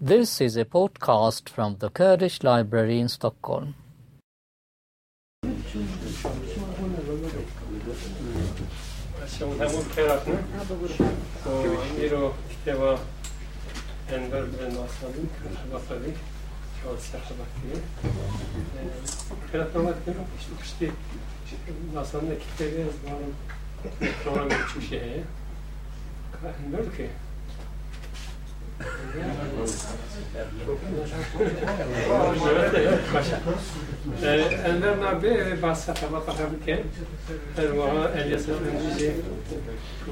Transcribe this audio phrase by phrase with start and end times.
[0.00, 3.74] This is a podcast from the Kurdish Library in Stockholm.
[26.70, 27.27] Ne ki.
[36.27, 36.83] خبر که
[37.57, 39.11] الواقع الیاس اندیجی
[40.05, 40.11] تو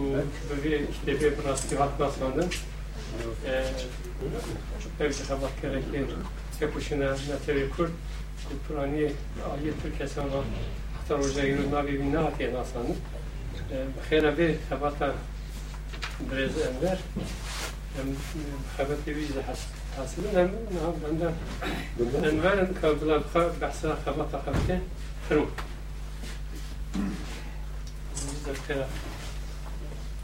[0.50, 2.50] بوی کتابی براستی وقت ناساندم
[5.00, 6.06] Pek sabah gerekir.
[6.62, 7.90] Yapışına nateri kur.
[8.68, 10.46] Kur'an'ı ayet Türkçesi olan
[10.98, 12.96] hatta roja yürü nabi bin natiye nasanı.
[14.10, 15.14] Khera bir sabata
[16.32, 17.00] brez enver.
[18.79, 19.69] خبر كبير حسن
[19.99, 20.23] حسن
[20.83, 21.35] هم عندنا
[22.83, 23.53] كابلا خبر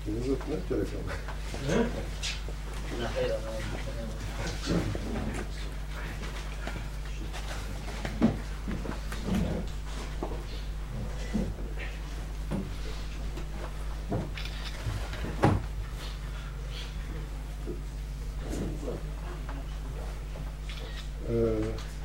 [0.09, 0.57] نزلت ما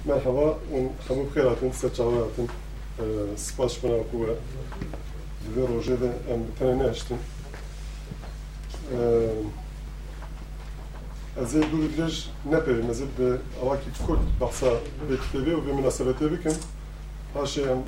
[0.07, 2.47] مرحبا وخمو بخير هاتن سچاوه هاتن
[3.37, 4.37] سپاس کنم خوبه
[5.55, 7.19] دوی روژه ده ام تنه نهشتن
[11.37, 14.71] از این دور درج نپریم از به اواکی کرد بحثا
[15.09, 16.57] به کتابی و به مناسبتی بکن
[17.35, 17.85] هاشه ام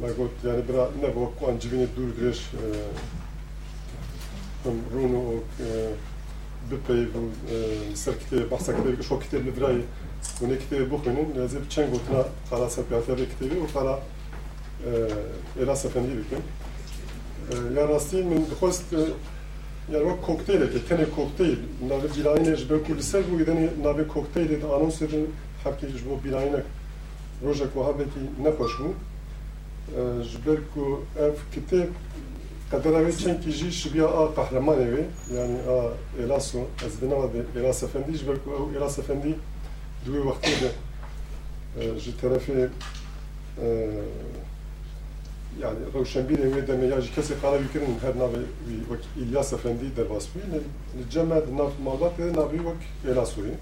[0.00, 2.40] ما قلت يعني برا نبغى كون جبين دور درج
[4.66, 5.40] ام رونو
[6.70, 7.20] بپی و
[7.94, 9.80] سر کتاب بحثا کتابی شو کتاب لبرای
[10.42, 13.98] و نه کتاب بخونین لازم چند گفتنا خلاص سپیاتی به کتابی و خلا
[15.60, 16.42] الا سفندی بکن
[17.74, 18.84] یا راستی من بخواست
[19.92, 21.58] yani o kokteyl ki tene kokteyl
[21.88, 25.26] navi bilayine jbe kuliser bu gideni navi kokteyl de anons edin
[25.64, 26.62] hakki jbo bilayine
[27.44, 28.94] roja ko habe ki ne hoş mu
[30.30, 31.88] jber ku ev kitap
[32.70, 35.04] kadar ev çen ki ji şbiya a kahraman evi
[35.34, 35.92] yani a
[36.22, 39.34] elaso ez bina ve elas efendi jber ku elas efendi
[40.06, 40.70] duy vakti de
[41.98, 42.70] ji tarafı
[45.60, 48.44] yani روشنبیر وی دم یا کسی خاله بکرین هر ناوی
[48.90, 50.40] وک الیاس افندی در واسپی
[51.10, 53.54] جمع ناف مالبات ده ناوی وک الاسوی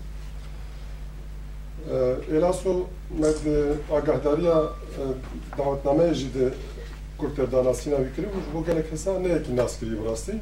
[2.37, 2.73] الاسو
[3.23, 3.39] مد
[3.97, 4.59] آگاهداریا
[5.59, 6.76] دعوتنامه جی ده kurterdana vikri
[7.18, 10.38] کورتر داناسینا وی کری و بۆ گەلک هەسا نەیەکی ناسکری بڕاستی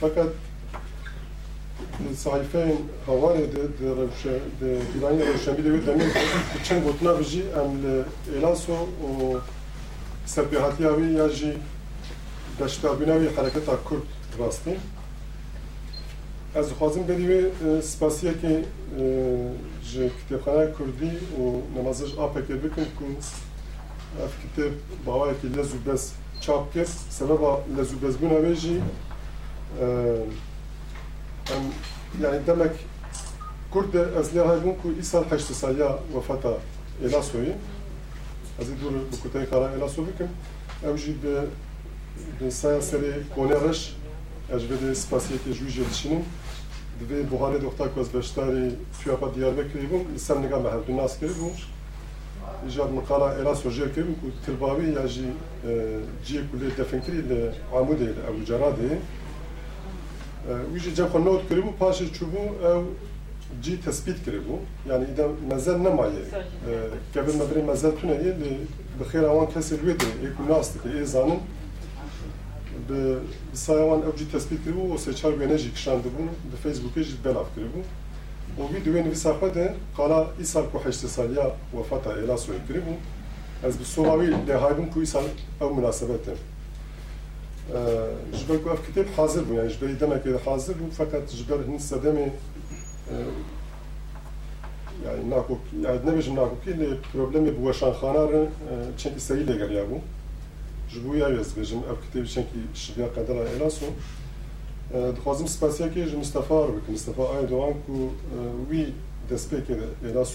[0.00, 0.30] فقط
[2.24, 3.84] sayfeyên hawarê de di
[4.98, 6.06] Îranê Rewşenbî de wê demê
[6.64, 7.96] çend gotina bijî em li
[8.36, 9.10] Êlaso û
[10.26, 11.52] serpêhatiya wê ya jî
[12.60, 14.06] deşdabîna wê hereketa Kurd
[14.40, 14.74] rastî.
[16.54, 17.40] Ez dixwazim berî wê
[17.92, 18.54] spasiyekê
[19.90, 21.42] ji kitêbxaneya Kurdî û
[21.76, 23.04] nemaziş apekê bikin ku
[24.20, 24.72] ev kitêb
[25.06, 28.80] bawayekî lez û bez çap kir sebeba lez û bezbûna wê jî
[32.22, 32.72] yani demek
[33.72, 36.58] Kurd ez lê hebûn ku îsal heşt saliya wefata
[37.04, 37.52] Elasoyê
[38.60, 40.28] ez ê dur bi kuteyê xara Elaso bikim
[40.84, 41.34] ew jî bi
[42.40, 43.96] bi saya serê konê reş
[44.54, 46.24] ez vê de spasiyekê ji wî jê dişînim
[47.00, 48.70] divê buharê doxta ku ez beşdarê
[49.04, 50.58] Tûyapa Diyarbekirê bûm li ser niga
[52.68, 54.14] جاد مقاله ایراس و جه کر و
[54.46, 55.32] تلباوی یا جی
[56.24, 58.98] جی کلی دفنکری لعموده او جراده
[60.72, 62.84] وی جی جم خون نوت کربو پاشش چوبو او
[63.60, 66.24] جی تثبیت کربو یعنی ایدا مزل نمایه.
[67.14, 68.34] کبر مدری مزل تونه یه
[69.00, 71.40] بخیر اوان کسی لویده ایکو ناس دکه ای زانن.
[72.88, 73.16] به
[73.52, 77.16] سایوان او جی تثبیت کربو و سه چار بینه جی کشانده بون به فیسبوکی جی
[77.24, 77.82] بلاف کربو
[78.58, 79.66] u vî divên wî serxwedê
[79.96, 81.46] qala îsal ku heştê saliya
[81.76, 82.94] wefata êla Sûrê kiribû
[83.66, 85.24] ez bi sora wî lêhaybim ku îsal
[85.60, 86.34] ew münasebetê
[87.74, 91.30] ee, ji ber ku ev kitêb hazir bû yani ji berî demekê hazir bû feqet
[91.30, 92.28] ji ber hin sedemê
[93.12, 93.14] e,
[95.06, 98.42] yani nakok yani nebêjim nakokî lê problemê bi weşanxana re
[98.98, 99.98] çenkî serî lêgeriya bû
[100.90, 103.92] ji bo ya ez bêjim ev kitêb çenkî şibiya qedera êla Sûr
[104.92, 107.94] دخوازم سپاسیەکێ ژ مستەفار بکن مستەفا ئای دوان کو
[108.70, 108.86] وی
[109.30, 110.32] دەستپێکێ ئێراس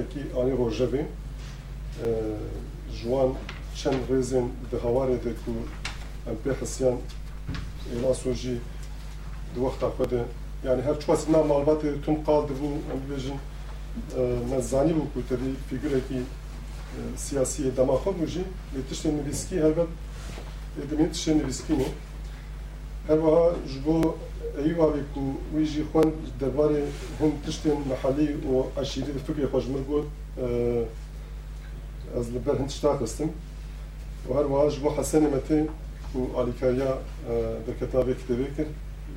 [0.00, 1.02] اکی آنی رو ڕۆژەوێ
[2.98, 3.30] جوان
[3.78, 5.58] چەند ڕێزێن دهوارێ ده و
[6.30, 6.96] ام پی حسیان
[7.92, 8.56] ایلاسو جی
[9.54, 10.22] دو وقت خودێ
[10.66, 13.00] یعنی هر چوەس نا ماڵباتێ تون قال دەبوو ئەم
[15.12, 16.20] بو که بوو فیگر اکی
[17.16, 18.44] سیاسی دماخو بو جی
[18.74, 19.90] وژی نویسکی هر بد
[20.78, 21.88] ایدمین دەمێت نویسکی نو
[23.16, 24.16] wiha ji bo
[24.58, 25.20] Eyüp abi ku
[25.54, 26.08] wî jî xwen
[26.40, 26.82] derbarê
[27.20, 28.52] hin tiştên mehallî û
[28.82, 30.06] eşîrî di fikrê xwe ji min got
[32.18, 33.30] ez li ber hin tişta xistim.
[34.28, 35.60] Û her wiha ji bo Hesenê Metê
[36.16, 36.92] û alîkariya
[37.66, 38.68] derketina vê kitêbê kir.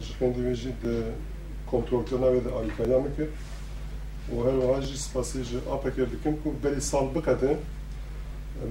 [0.04, 0.96] Ji xwendê wê jî di
[1.72, 3.30] kontrolkirina wê de alîkariya min kir.
[4.34, 7.58] Û her wiha jî spasî ji apekê dikim ku berî sal biqete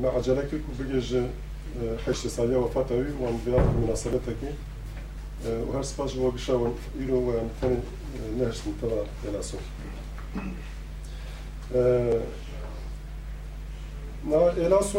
[0.02, 1.22] me acele kir ku bigê ji
[2.06, 4.50] heştê saliya wefata wî wan vêya münasebetekî
[5.44, 7.74] وهر سفاش بۆ گشەون ئیرۆیان تەن
[8.38, 9.58] نەشتنەوە دەناسۆ
[11.74, 11.98] ئێلاسۆ
[14.30, 14.92] Na ji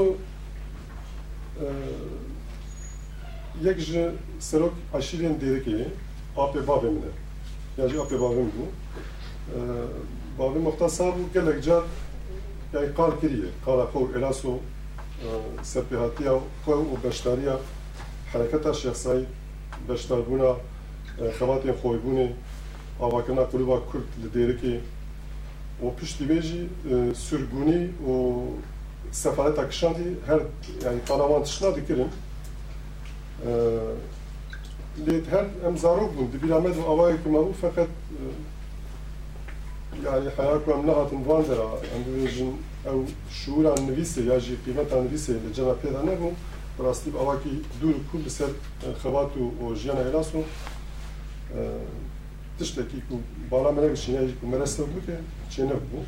[3.63, 5.87] serok je serok aşiren bavê
[6.37, 7.11] ape babemine.
[7.77, 8.63] ya je ape babem bu.
[8.63, 8.65] bû
[10.39, 11.83] bavê muxtasar bû gelek car
[12.73, 14.51] yani kal kiriye kala kor êlaso
[15.71, 16.33] serpêhatiya
[16.65, 17.59] xew û beşdariya
[18.31, 18.73] hereketa
[19.89, 20.55] دشتربونا
[21.39, 22.29] خواتین خویبونی
[22.99, 24.79] آواکنا قلوبا کرد لدیرکی
[25.83, 26.69] و پشتی بیجی
[27.15, 28.43] سرگونی و
[29.11, 30.39] سفارت اکشاندی هر
[30.83, 32.09] یعنی طالبان تشنا دکرن
[35.05, 37.87] لیت هر امزارو بون دی بیرامد و آوائی که مرو فقط
[40.05, 42.53] يعني حياكم منها تنفاندرا عند يعني
[42.87, 46.31] او شعور عن نفيسي يجي قيمة عن نفيسي اللي جرى بيها نبو.
[46.77, 48.49] براسی با واقعی دو رکوب بسیار
[49.03, 50.43] خبرات و جیان علاسو
[52.59, 53.17] تشت کی کو
[53.49, 55.17] بالا من اگر شنیدی کو مرسته بود که
[55.49, 56.07] چنین بود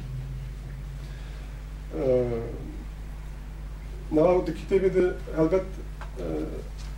[4.11, 5.61] نه اون دکیتی بود هرگز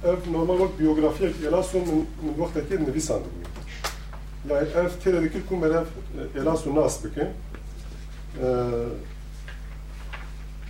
[0.03, 2.05] اف نورمال وقت بیوگرافیه که علاسو من
[2.39, 3.47] وقت دکتر نویسند بود
[4.49, 5.87] یا اف تیره دکتر کو مرف
[6.35, 7.27] علاسو ناس بکن.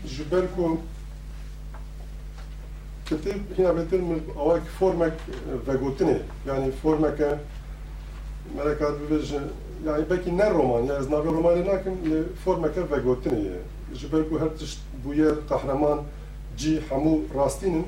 [0.06, 0.78] جبر کو
[3.10, 5.02] کتیب هیچ بهتر می‌گویم آواهی فرم
[5.68, 6.16] و گوتنی،
[6.48, 7.40] یعنی فرم که
[8.58, 9.32] مراکز بیش،
[9.86, 11.98] یعنی بکی نر رمان، یعنی از نوبل رمانی نکن،
[12.46, 13.52] فرم که و گوتنیه.
[13.98, 16.06] چون بگو هر تیش بیه قهرمان
[16.58, 17.86] جی حمو راستین،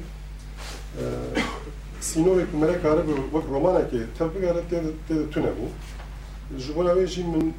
[1.99, 4.69] سینوی که مراکز بی وقت رمانه که تبدیل کرد
[5.09, 5.67] به تونه بو.
[6.59, 7.53] چون ولی ویژی من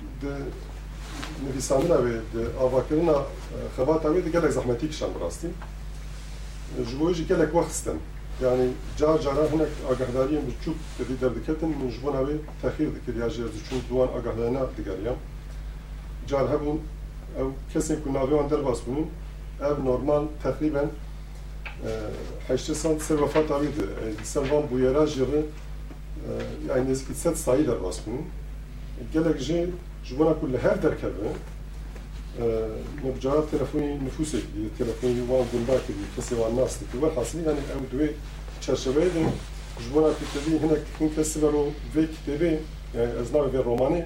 [1.47, 2.21] نویسنده و
[2.61, 3.27] آواکرینا
[3.77, 4.77] خبرت می‌دهد که لازم
[6.79, 7.99] Ji jî gelek wext stem.
[8.43, 8.69] Yani
[8.99, 13.43] car cara hinek agahdariyên biçûk tedî derdiketin min ji bo wê texîr dikir ya jê
[13.43, 15.17] çû duwan agahdarina digeriyam.
[16.29, 16.81] Car hebûn
[17.39, 19.07] ew kesên ku navê wan derbas bûnin
[19.61, 20.89] ev normal teqrîben
[22.49, 23.67] heşte sal ser vefata de
[24.25, 25.43] ser van bûyera jî re
[26.69, 28.21] yani nêzîkî sed sayî derbas bûn.
[29.13, 29.67] Gelek jê
[30.05, 30.83] ji bona ku li her
[33.05, 34.43] مبجرات تلفنی نفوسك
[34.79, 35.83] تلفنی وان دنباك
[36.19, 38.11] کسی وان ناس تي والحاصلين يعني او دوي
[38.61, 39.27] تشرشبه دي
[39.87, 41.09] جبونا كتابي هنا كن
[41.43, 42.61] رو في كتابي يعني
[42.95, 44.05] یعنی ازناو في روماني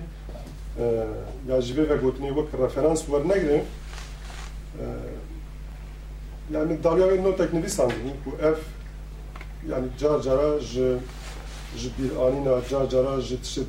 [1.48, 3.62] یا جیب و گوتنی رفرنس رفرانس ور نگریم.
[6.52, 7.90] یعنی داریاوی نو تک نویسان
[8.40, 8.58] اف
[9.68, 13.62] یعنی جار جارا ج بیر آنینا جار جارا ج تشه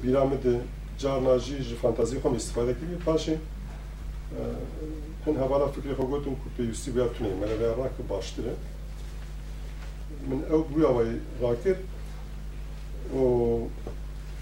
[0.98, 3.36] جار ناجي ج فانتازی خم استفاده کنیم باشي
[5.26, 8.54] هەن هەواڵە فکری خۆگوتم و پێویستی باتونی مەلەوێ ڕاکە باشترە.
[10.30, 11.82] من ئەو بووەوەی ڕاکرد.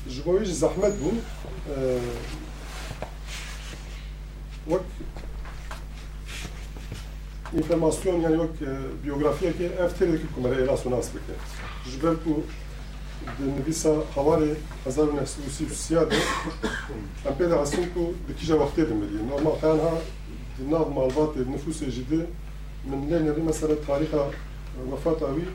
[0.07, 1.11] ji bo wî ji zehmet bû
[4.71, 4.87] wek
[7.53, 8.55] informasyon yani wek
[9.03, 11.35] biyografiyekê ev têrekî ku me re êlas û nas bike
[11.89, 12.43] ji ber ku
[13.39, 16.15] دنبیسا حواری هزار نفر روسی فسیاده.
[17.25, 19.09] ام پیدا کردیم که دکی جواب دادیم بری.
[19.09, 19.97] دی که اینها
[20.59, 22.23] دناف مالبات نفوس جدی
[22.85, 24.09] من نه نه مثلا تاریخ
[24.93, 25.47] وفات اولی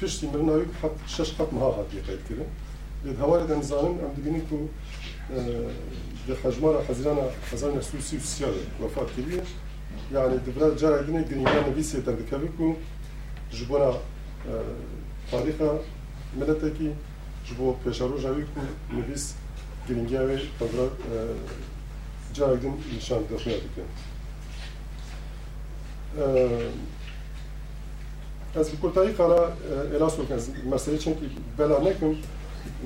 [0.00, 0.64] پیش دیم بری نه
[1.06, 2.46] شش قط مها هدیه کرد کردیم.
[3.04, 4.56] به حواری دنبالیم ام دیگه نیم که
[6.26, 7.18] به حجم را حضیران
[7.52, 8.18] هزار نفر روسی
[8.84, 9.08] وفات
[10.12, 12.74] یعنی دوباره جایی دینی دنبیسا تر دکه بیکو
[13.50, 13.94] جبران
[15.30, 15.54] تاریخ
[16.40, 16.90] miletekî
[17.46, 18.60] ji bo pêşaroja wî ku
[18.96, 19.24] nivîs
[19.86, 20.86] giringiya wê tevra
[22.34, 23.84] cara din nîşan dixuya dike.
[28.60, 29.52] Ez bi kurtayî qara
[29.96, 31.26] Elaso ez meselê çenkî
[31.58, 32.18] bela nekim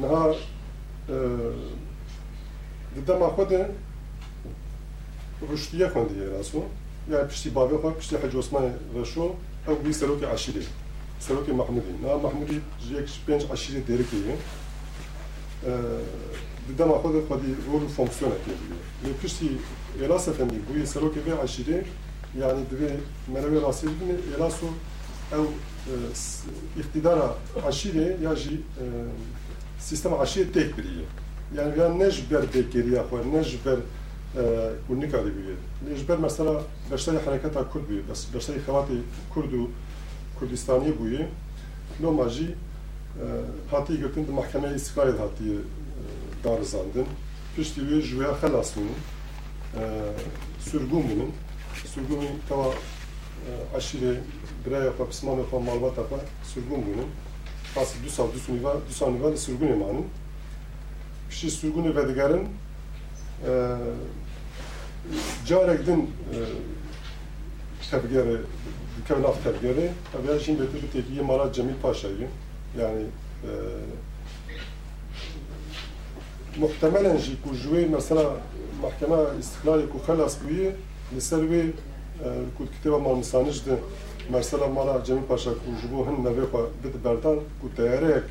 [0.00, 0.34] niha
[2.94, 3.70] di dema xwe de
[5.52, 6.62] ruştiye xwendiye Elaso
[7.12, 8.64] yani pişti bavê xwe piştî Hacı Osman
[8.98, 9.26] Reşo
[9.68, 10.62] ew wî serokê aşîrê
[11.25, 14.35] serokê Mahmudî na Mahmudî ji yek ji pênc aşîrê Dêrikê ye
[16.79, 18.67] دما خود خودی رول فونکسیون کردی
[19.03, 19.49] لی پشتی
[20.01, 21.85] الاس افندی بوی سروک به عشیره
[22.41, 22.89] یعنی دوی
[23.27, 24.67] منوی راسی بینه الاسو
[25.35, 25.47] او
[26.81, 27.35] اقتدار
[27.67, 28.63] عشیره یا جی
[29.79, 31.05] سیستم عشیره تک بریه
[31.53, 33.79] yani ya nejber bekeriya xwe nejber
[34.87, 35.55] ku nikadî bûye
[35.87, 36.53] nejber mesela
[36.91, 38.01] beşterî hereketa Kurd bûye
[38.33, 38.97] beşterî xelatê
[40.40, 41.28] Bûye
[42.02, 42.54] loma jî
[43.70, 45.58] hatî girtin di mahkemeyê İstikrarê hatiye
[46.44, 47.06] darizandin
[47.56, 48.88] piştî wê ji wê xelas bûn
[50.68, 51.32] sürgûn bûnin
[51.94, 52.74] sürgûnê tewa
[53.76, 54.14] aşîrê
[54.66, 56.18] biraya xwe pismanê xwe malbata xwe
[56.52, 57.08] sürgûn bûnin
[57.74, 60.06] qasî du sal du suniva du sal niva li sürgûnê manin
[61.28, 62.48] pişi sürgûnê vedigerin
[65.46, 66.10] carek din
[68.02, 68.40] dikevin
[69.24, 72.26] av tevgerê ev ya jîn bêtir bi têkiyê mala Cemîl Paşayê
[72.78, 73.04] yani
[76.58, 78.24] muhtemelen jî ku ji wê mesela
[78.82, 80.72] mahkema istiklalê ku xelas bûye
[81.14, 81.62] li ser wê
[82.56, 83.60] ku kitêba malmisanî ji
[85.06, 86.44] Cemîl Paşa ku ji bo hin nevê
[87.04, 88.24] berdan ku teyareyek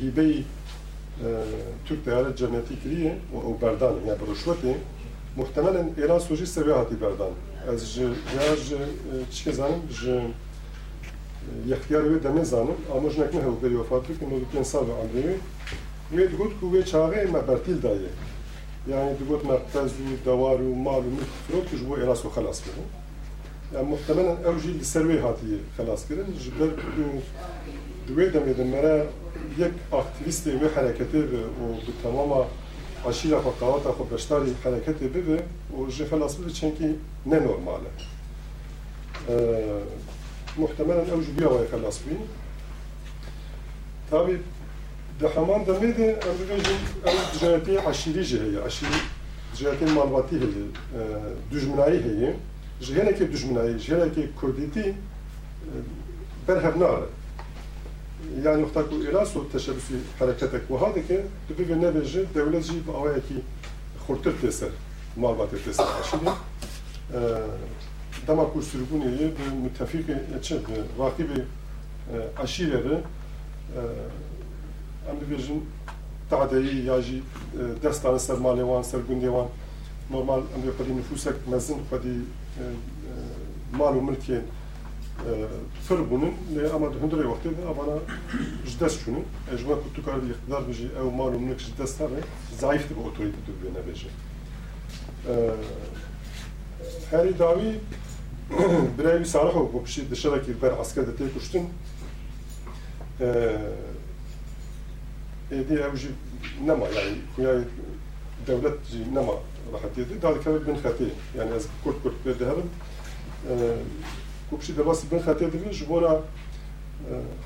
[0.00, 0.44] hîbeyî
[1.86, 4.76] Türk değerli cemiyeti kiriye o berdan yani rüşveti
[5.36, 7.30] muhtemelen İran suji seviye hati berdan
[7.74, 8.76] ez ji ya ji
[9.32, 10.20] çike zanim ji
[11.66, 15.36] yextiyar wê de nezanim amojnek ne hewberî wefat dikin nod pênc sal Andrewê
[16.14, 18.10] wê digot ku wê çaxê me bertîl daye
[18.90, 22.28] yani digot me qez û dewar û mal û mülk firok ji bo Eras û
[22.34, 22.88] xelas kirin
[23.74, 26.70] yani muhtemelen ev jî li ser wê hatiye xelas kirin ji ber
[28.06, 29.06] di wê demê de mere
[29.58, 31.20] yek aktivîstê wê hereketê
[31.62, 32.40] û bi tamama
[33.06, 35.38] aşira xo qawata xo beşdarî hereketê bibe
[35.76, 36.90] û ji xelas bibe çenkî
[37.26, 37.92] nenormal e.
[39.28, 39.80] ee,
[40.56, 42.20] muhtemelen ew ji duya wê xelas bîn.
[44.10, 44.36] Tabî
[45.20, 45.64] di de em
[46.40, 49.00] dibêjin ew ticaretê eşîrî jî heye eşîrî
[49.54, 50.66] ticaretê malbatî heye
[50.98, 51.00] e,
[51.52, 52.36] dujminayî heye.
[52.80, 54.94] Ji gelekê dujminayî ji gelekê kurdîtî
[58.44, 62.80] یعنی وقتا که ایلاس و تشبسی حرکت و ها دکه تو بیوی نبیجه دولت جی
[62.80, 63.42] با آوه یکی
[64.06, 64.70] خورتر تسر
[65.16, 66.30] مالبات تسر عشده
[68.26, 70.60] دما کور سرگونی یه به متفق چه
[70.98, 71.44] وقتی به
[72.42, 73.02] عشیره ره
[75.10, 75.60] ام بیجن
[76.30, 77.22] تعدهی یا جی
[77.84, 79.48] دستان سر مالی وان سرگوندی وان
[80.10, 82.22] نورمال ام بیو خودی نفوسک مزن خودی
[83.72, 84.40] مال و ملکین
[85.88, 86.32] فربونن
[86.74, 87.98] اما هندري وقتي اما
[88.66, 89.22] جدس شنو
[89.52, 92.08] اجوا كنت كار الاقتدار بيجي أو مالو منك جدس تاع
[92.60, 94.06] ضعيف تبقى اوتوريتي تبقى أنا بيجي
[97.12, 97.74] هاري داوي
[98.98, 101.68] براوي صالحو بوبشي دشرك بر عسكر دتي كشتن
[105.52, 106.08] ايدي اوجي
[106.64, 107.64] نما يعني خويا
[108.48, 109.38] دولة جي نما
[109.72, 112.64] راح تيدي دار كلب من خطيه يعني از كل كل بيدهرب
[114.49, 115.97] kurt kurt bir deharim کوپشی دەباسی بن خەتێ دەبێت ji بۆ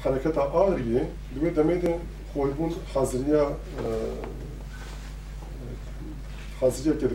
[0.04, 1.04] حرەکەتا ئاریە
[1.36, 1.94] دوێ دەمێدە
[2.34, 3.44] خۆیبوون حەزریە
[6.62, 7.08] حەزریەکە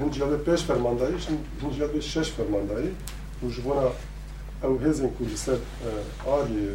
[0.00, 1.18] هەنجیاە پێش فەرماندایی
[1.62, 2.92] هەنجیا بێ شش فەرماندایی
[3.42, 3.72] و ji بۆ
[4.62, 5.60] ئەو هێزن کو لەسەر
[6.26, 6.72] ئاریە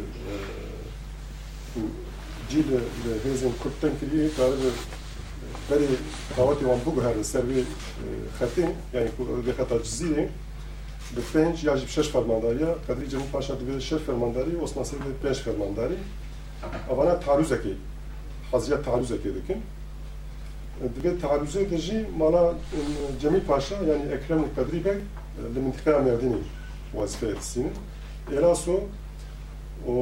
[2.50, 2.78] جی لە
[3.24, 4.52] هێزن کورتن کردی کار
[5.70, 5.86] بەری
[6.36, 7.62] داوەتی وان بگوهرە سەر وێ
[8.38, 9.10] خەتێ یعنی
[9.58, 10.24] خەتا جزیرێ
[11.33, 15.15] pênc ya jî bi şeş fermandariya Qedrî Cemîl Paşa divê şeş fermandarî Osman Sêr divê
[15.23, 15.97] pênc fermandarî
[16.91, 17.73] evana taarrûzekê
[18.51, 19.61] heziya taarrûzekê dikin
[20.95, 22.53] divê taarrûzê de jî mala
[23.21, 24.97] Cemîl Paşa yani Ekrem Qedrî Bey
[25.55, 26.41] li mintiqeya Mêrdînê
[26.93, 27.73] wezîfeyê distînin
[28.31, 28.79] Êlaso
[29.87, 29.93] û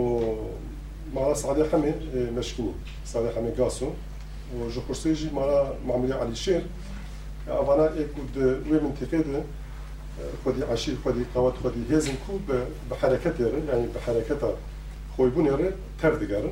[1.14, 1.94] mala Sadê Hemê
[2.36, 2.72] meşkinî
[3.06, 3.86] Sadê Hemê Gaso.
[4.56, 6.62] Û ji Xursê jî mala Mamûlê Alîşêr
[7.48, 9.44] evana êk û di wê mintiqê de
[10.44, 12.38] خودی عشیر خودی قوت خودی هزم کو
[12.90, 14.38] به حرکت یارن یعنی به حرکت
[15.16, 16.50] خوی بون یاره تر دگارن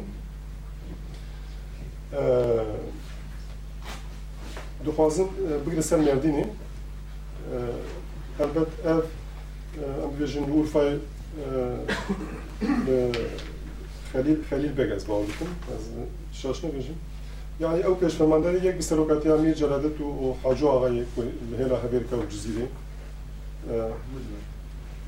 [2.14, 2.66] آه،
[4.86, 6.48] دخوازن آه، بگر سر مردینی آه،
[8.40, 9.04] البت اف
[10.04, 11.00] ام بیجن اورفای
[14.14, 15.46] خليل خليل بيجز بقول لكم
[16.34, 16.96] شاشنا بيجن
[17.62, 21.06] يعني أو بيش فمانداري يك بسلوكاتي امير جلادتو وحاجو اغايك
[21.60, 22.68] هلا هبيركا جزیره.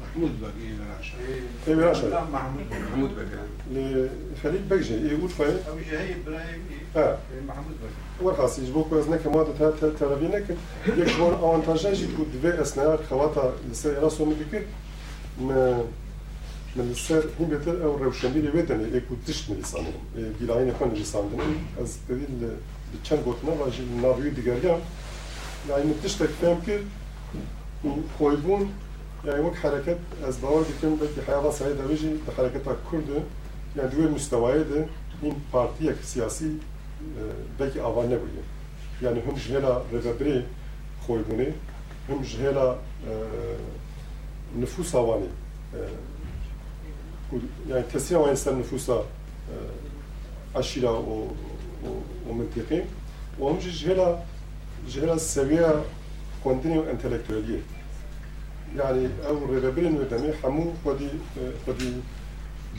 [0.02, 0.68] محمود باجي
[1.68, 4.62] إيه العشاء محمود محمود باجي لخليل
[5.12, 6.62] يقول فاي أو جاي إبراهيم
[7.48, 9.46] محمود باجي والحاس يجبوك وزنك ما
[10.00, 10.46] ترابينك
[10.88, 11.40] يكبر
[12.04, 14.62] يكون دفاع اثناء خواطر لسه راسه مدكر
[15.42, 15.84] ما
[16.76, 19.94] من السر هم بيتر أو روشن بيلي بدن يكو تشت من لسانهم
[20.40, 20.92] بيلاين يكون
[21.82, 22.56] از تدل
[23.02, 23.18] بتشان
[23.60, 24.80] واجي ناروي ديگر
[25.70, 26.62] يعني تشتك فهم
[28.18, 28.64] خۆی بوون
[29.26, 33.20] یعنی وەک حرکت ئەس باوە دەکەم بەکی حیاڵە سای دەوێژی بە حرکەتە کوردە
[33.78, 34.82] یا دوێ مستەوایەدە
[35.24, 36.52] این پارتیەک سیاسی
[37.60, 38.44] بەکی ئاوان نەبووە
[39.06, 40.38] یعنی هەم ژهێلا ڕێبەبرێ
[41.04, 41.50] خۆیبوونێ
[42.10, 42.68] هەم ژهێلا
[44.62, 45.32] نفوس ئاوانێ
[47.70, 48.92] يعني كثيرا ما ينسى النفوس
[50.56, 50.92] عشيرة
[52.28, 52.84] ومنطقي
[53.40, 54.20] وهم جهلا
[54.90, 55.84] جهلا السوية
[56.44, 57.60] كونتينيو انتلكتوالي
[58.78, 61.10] يعني أو الريلابيل ودمي حمو ودي
[61.68, 61.94] ودي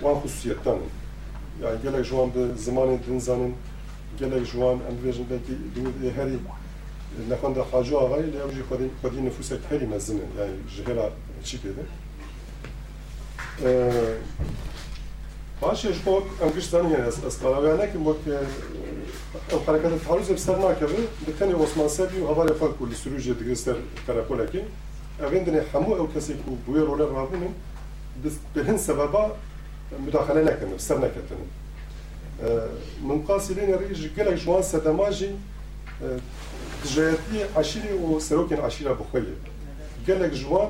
[0.02, 0.56] وان خصوصية
[1.62, 3.54] يعني قالك جوان بزمان تنزانن
[4.20, 6.38] قالك جوان ان فيجن بيكي دو هري
[7.30, 11.10] نكون ده حاجو آغاي اللي اوجي خدي خدي نفوسك هري مزنن يعني جهلا
[11.44, 11.82] شي كده.
[15.62, 18.46] باش يجبوك ام قش اس يعني أصلا يعني لكن بوك آه،
[19.65, 21.87] zanin yani ez qalaveya nekim wek ew hereketa tahrûzê bi ser nakeve bi tenê Osman
[21.87, 23.75] Sebî û hevalê xwe ku li Sûrûjê digir ser
[24.07, 24.61] karakolekê
[25.21, 27.53] evên dinê hemû ew kesê ku bûye role rabûnin
[28.55, 29.35] bi hin sebeba
[29.99, 31.41] مداخله نکردن سر نکردن
[33.03, 35.29] من قاصدين ريج قال جوان ستماجي
[36.85, 39.35] دجايتي عشيري وسروكين عشيرة بخوية
[40.07, 40.69] قال لك جوان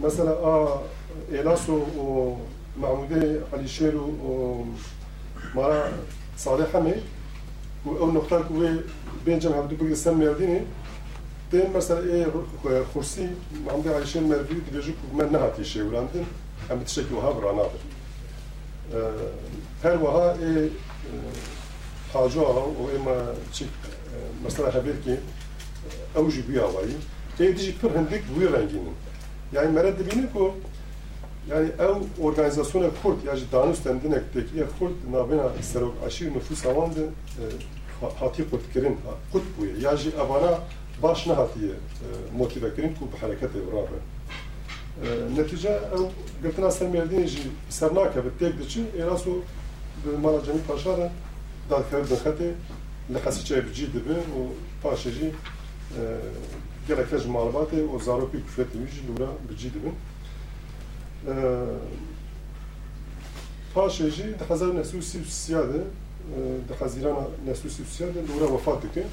[0.00, 0.82] مثلا اه
[1.30, 4.04] إلاسو ومعمودي علي شيرو
[5.54, 5.88] ومع
[6.36, 6.94] صالح حمي
[7.86, 8.80] او نقطة كوي
[9.26, 10.60] بين جمع بدو بقي سن مرديني
[11.50, 12.26] تين مثلا ايه
[12.94, 13.30] خرسي
[13.66, 16.24] معمودي علي شير مردي دبيجو من نهاتي شي ولاندن
[16.70, 17.78] هم بتشكي وها براناتر
[19.82, 20.68] her vaha e
[22.12, 23.14] hacı ağa o ema
[23.52, 23.68] çik
[24.44, 25.16] mesela haber ki
[26.16, 26.96] evji bir avayı
[27.40, 28.94] e dijik pır hendik bu renginin
[29.52, 30.54] yani mered dibini ko
[31.50, 36.66] yani ev organizasyona kurt ya ji danus tendinek tek ya kurt nabena serok aşir nüfus
[36.66, 37.08] avandı
[38.20, 38.96] hati kurt kirin
[39.32, 40.58] kurt bu ya ji avana
[41.02, 41.72] baş ne hatiye
[42.38, 43.98] motive kirin ku bu hareket evrabe
[45.38, 46.10] نتیجه او
[46.42, 49.42] گرتنا سر مردین جی سر ناکه به تک دچی ایراسو
[50.04, 51.10] به مالا جمی پاشا را
[51.70, 52.54] داد کرد دخته
[53.10, 54.40] لحسی چه بجی دبه و
[54.82, 55.32] پاشه جی
[56.88, 59.90] گلک کج معلومات و زاروپی کفتی میجی لورا بجی دبه
[63.74, 65.82] پاشه جی ده هزار نسوسی سیاده
[66.69, 69.03] di hezîrana Nesusi Süsyan de vefat dike,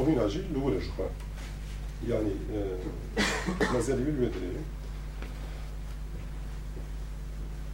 [0.00, 1.04] ohîna jî li wir jixwe.
[2.08, 2.32] Yani
[3.74, 4.60] mezelî wî wê dilê.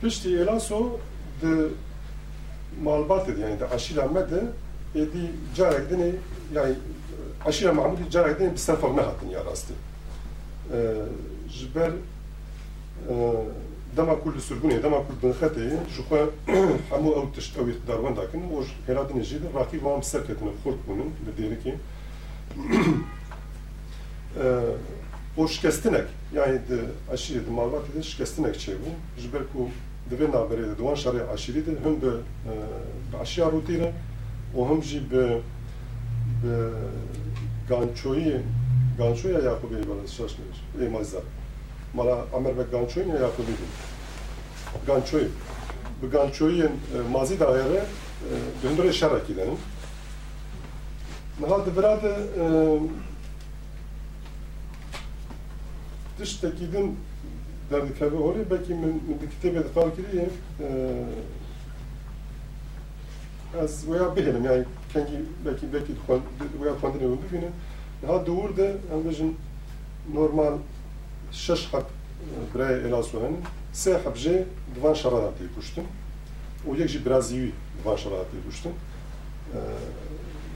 [0.01, 1.01] Piştî Elaso
[1.43, 1.55] di
[2.85, 4.43] malbatê yani di aşîra me de
[4.95, 6.15] êdî carek dinê
[6.55, 6.75] yani
[7.45, 9.75] aşîra Mahmudî carek dinê bi ser fev nehatin ya rastî.
[11.49, 11.93] Ji ber
[13.97, 16.31] دما كل سربوني دما كل بنخاتي شوفا
[16.91, 21.75] حمو او تشتوي قدار وين داكن وش هرادن جيد راكي ما مسكتنا خرط بونن بديركي
[25.37, 26.05] o şikestinek
[26.35, 26.81] yani de
[27.13, 29.69] aşiri de malvat de şikestinek çe bu jiber ku
[30.11, 33.93] devin nabere de duan şare aşiri de hem be be aşiya rutine
[34.57, 35.41] o hem jî be
[36.43, 36.57] be
[37.69, 38.41] gançoyi
[38.99, 41.19] gançoya yakubi bana şaşmıyor e mazda
[41.95, 43.71] mala Amer ve gançoyî ya Yakubê din
[44.87, 45.29] gançoyî
[46.03, 46.69] bi gançoyî
[47.13, 47.85] mazî daire
[48.63, 49.59] bi hundirê şerekî denin
[51.41, 52.17] niha dibira de
[56.19, 56.99] tiştekî din
[57.71, 60.31] derdikeve oraya belki min bir kitabı da fark edeyim.
[63.63, 65.11] Az veya bilelim yani kendi
[65.47, 65.93] belki belki
[66.63, 67.49] veya kendine öldü yine.
[68.09, 69.35] Daha doğru da anlaşın
[70.15, 70.53] normal
[71.34, 71.88] şaş hak
[72.54, 73.36] برای الاسوهن
[73.82, 74.36] سه حبجه
[74.76, 75.86] دوان شرارتی کشتن
[76.68, 77.52] و یک جی برازیوی
[77.84, 78.74] دوان شرارتی کشتن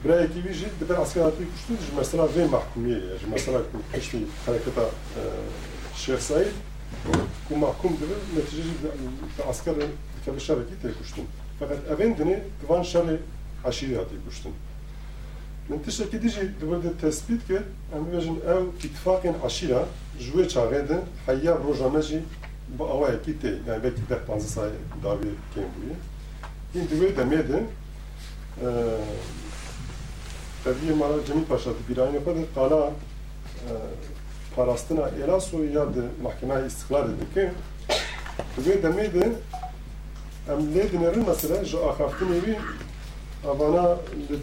[0.04, 3.60] برای کی ویجی دبر اسکراتی کشتن جی مثلا وی محکومیه جی مثلا
[3.94, 4.84] کشتی حرکتا
[5.96, 6.56] شیخ سعید
[7.48, 10.90] ku mahkum dibe neticeci de asker dikkatle
[15.69, 17.59] Në të shë këti që duhet të të spit kë,
[17.93, 19.83] e më vëzhëm e këtë fakin ashira,
[20.17, 22.21] zhve që arrede, haja rojame që
[22.79, 23.51] ba awa e kite,
[25.03, 25.95] davi kemë buje.
[26.75, 27.15] İn duhet
[30.63, 32.91] tabi mara Cemil Paşa bir aynı kadar kala
[34.55, 37.49] parastına Erasu ya da mahkemeye istiklal edildi ki,
[38.57, 39.31] duhet e mede,
[40.49, 42.57] em ledine rı mesela, jo akhaftini vi,
[43.47, 43.97] avana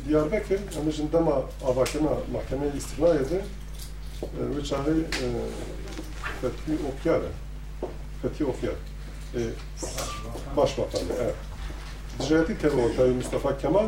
[0.08, 3.42] Diyarbakır ama jindama avakına mahkemeye istiklal edin
[4.56, 4.94] ve çare
[6.40, 7.20] fethi okyar
[8.22, 8.74] fethi okyar
[9.34, 9.40] e,
[10.56, 11.34] Başbakanı, evet.
[12.20, 13.86] Dijeti terör Mustafa Kemal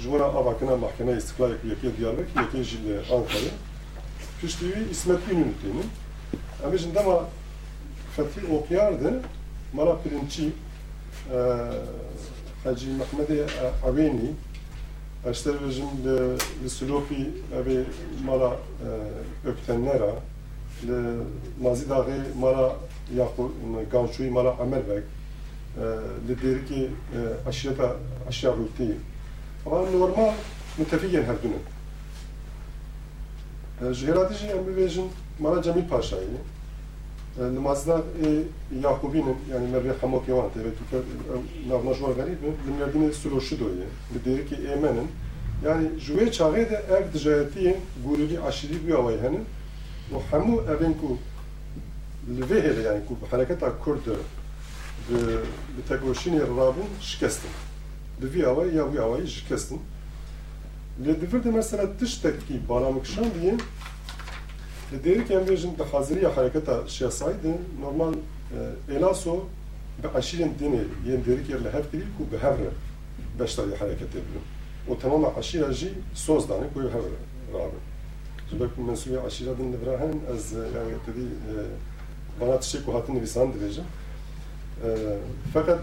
[0.00, 3.50] Jmura avakına mahkeme istiklal yeki Diyarbakır, yeki jil Ankara.
[4.40, 5.86] Piştiği İsmet İnönü'nün.
[6.64, 7.24] Ama şimdi ama
[8.16, 9.20] Fethi okuyardı.
[9.72, 10.52] Mala pirinci
[12.68, 13.46] Hacı Mehmedi
[13.86, 14.30] Aveni
[15.32, 17.30] işte bizim de Sulupi
[17.62, 17.84] abi
[18.24, 18.56] mala
[19.44, 20.10] öktenlera
[20.88, 21.12] le
[21.62, 22.06] mazi dağı
[22.40, 22.76] mala
[23.16, 23.52] yaku
[23.92, 25.04] ganşuy mala amelbek
[26.28, 26.90] le deri ki
[27.48, 27.96] aşireta
[28.28, 28.96] aşağı ruti
[29.66, 30.32] ama normal
[30.78, 31.58] müttefiken her dünü
[33.94, 35.06] Jihirati ji em bibêjin
[35.38, 36.28] mala Cemil Paşa'yı
[37.38, 38.02] Namazda
[38.82, 41.00] Yakubinin yani Merve Hamak Yavan teve tutar
[41.68, 45.08] navna jwa garib li merdine sulo şidoye li deri ki emenin
[45.64, 49.44] yani jwe çağı da ev dijayetiye guruli aşiri bir avay henin
[50.12, 51.18] ve hamu evin ku
[52.36, 54.06] li vehele yani ku hareketa kurd
[55.08, 57.50] bi tekoşini rabin şikestin
[58.22, 59.80] bi vi avay ya vi avay şikestin
[61.04, 63.24] li divirde mesela tişteki balamıkşan
[64.91, 67.47] diye Deri ki emrejin de haziri ya hareketa şiyasaydı
[67.81, 68.13] normal
[68.97, 69.35] elaso
[70.03, 72.69] be aşirin dini yen deri ki yerle hep değil ku be hevre
[73.39, 74.43] beşta ya hareket ediyor.
[74.89, 77.17] O tamam aşira ji soz dani ku hevre
[77.53, 77.79] rabi.
[78.49, 81.27] Zubek mensubi aşira din librahen az yani dedi
[82.41, 83.89] bana tişek ku hatın nivisan diyeceğim.
[85.53, 85.79] Fakat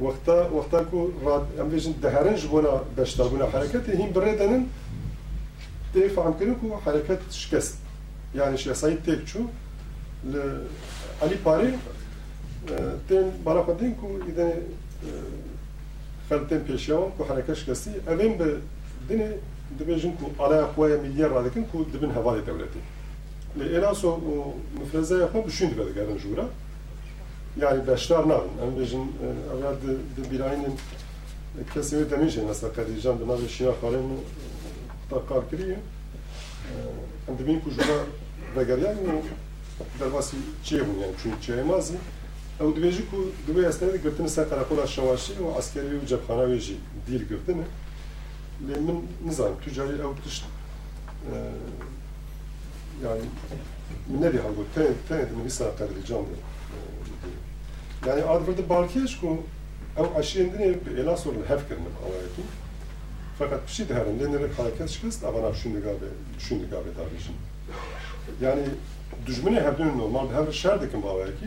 [0.00, 4.10] وقتا وقتا کو راد ام بيجن دهرنج بونا بشتا بونا حركتي هم
[5.94, 7.74] بردنن تفهم كده كو حركات شكست
[8.34, 9.40] يعني شيء سعيد تكشو
[11.22, 11.78] علي باري
[13.08, 14.52] تين برا قدين كو إذا
[16.30, 18.38] خلتين بيشيون كو حركات شكستي أبين
[19.08, 19.32] بدني
[19.80, 22.80] دبيجن كو على قوايا مليار رادكن كو دبن هوالي دولتي
[23.56, 24.18] لإلاسو
[24.80, 26.48] مفرزة يخون بشون دبا دقارن جورا
[27.58, 29.06] يعني باشتار نارن أنا بيجن
[29.52, 30.76] أولاد دبيلاين
[31.74, 34.53] كسي دميجي مثلا قديجان بنابي شيا خارين تقار کریه ام دبین
[35.09, 35.77] të karkërije,
[37.29, 37.97] ndëmin ku zhura
[38.55, 38.97] begarjan,
[39.99, 41.97] darbasi çevun yani çünkü çevmazdı.
[42.61, 47.27] Ev dibeci ku dibe esnedi gırtını sen karakola şavaşı o askeri u cephana veji dil
[47.27, 47.63] gırtını.
[48.69, 50.43] Lemin nizam tüccarı ev dış
[51.31, 51.35] ee,
[53.03, 53.21] yani
[54.21, 56.25] ne diye hangi ten ten edimi bir saat kadar canlı.
[58.05, 59.43] Ee, yani advırdı balkiyeş ku
[59.97, 62.41] ev aşiyendini ela sorun hef kırmın alayeti
[63.39, 66.05] fakat bir şey derim, denerek hareket çıkız, ama şimdi gabe,
[66.39, 67.35] şimdi gabe davranışın.
[68.41, 68.61] Yani
[69.25, 71.45] düşmene her dönüm normal, her şerdekin bağır ki,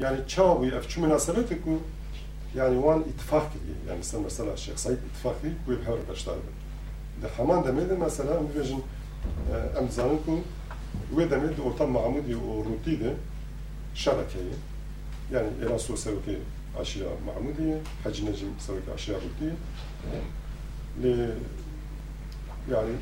[0.00, 1.80] yani çağı ef şu münasebeti ku,
[2.54, 6.34] yani wan ittifak gibi, yani sen mesela Said ittifak değil, bu hep her başlar.
[7.22, 8.82] De hemen demedi mesela, bir vejin
[9.78, 10.40] emzanın ku,
[11.18, 13.14] ve demedi ortam Mahmudi o rutiydi,
[13.94, 14.52] şebekeyi,
[15.32, 16.38] yani Erasu Sevki
[16.80, 19.50] aşira Mahmudiye, Hacı Necim Sevki aşira rutiye,
[22.70, 22.92] yani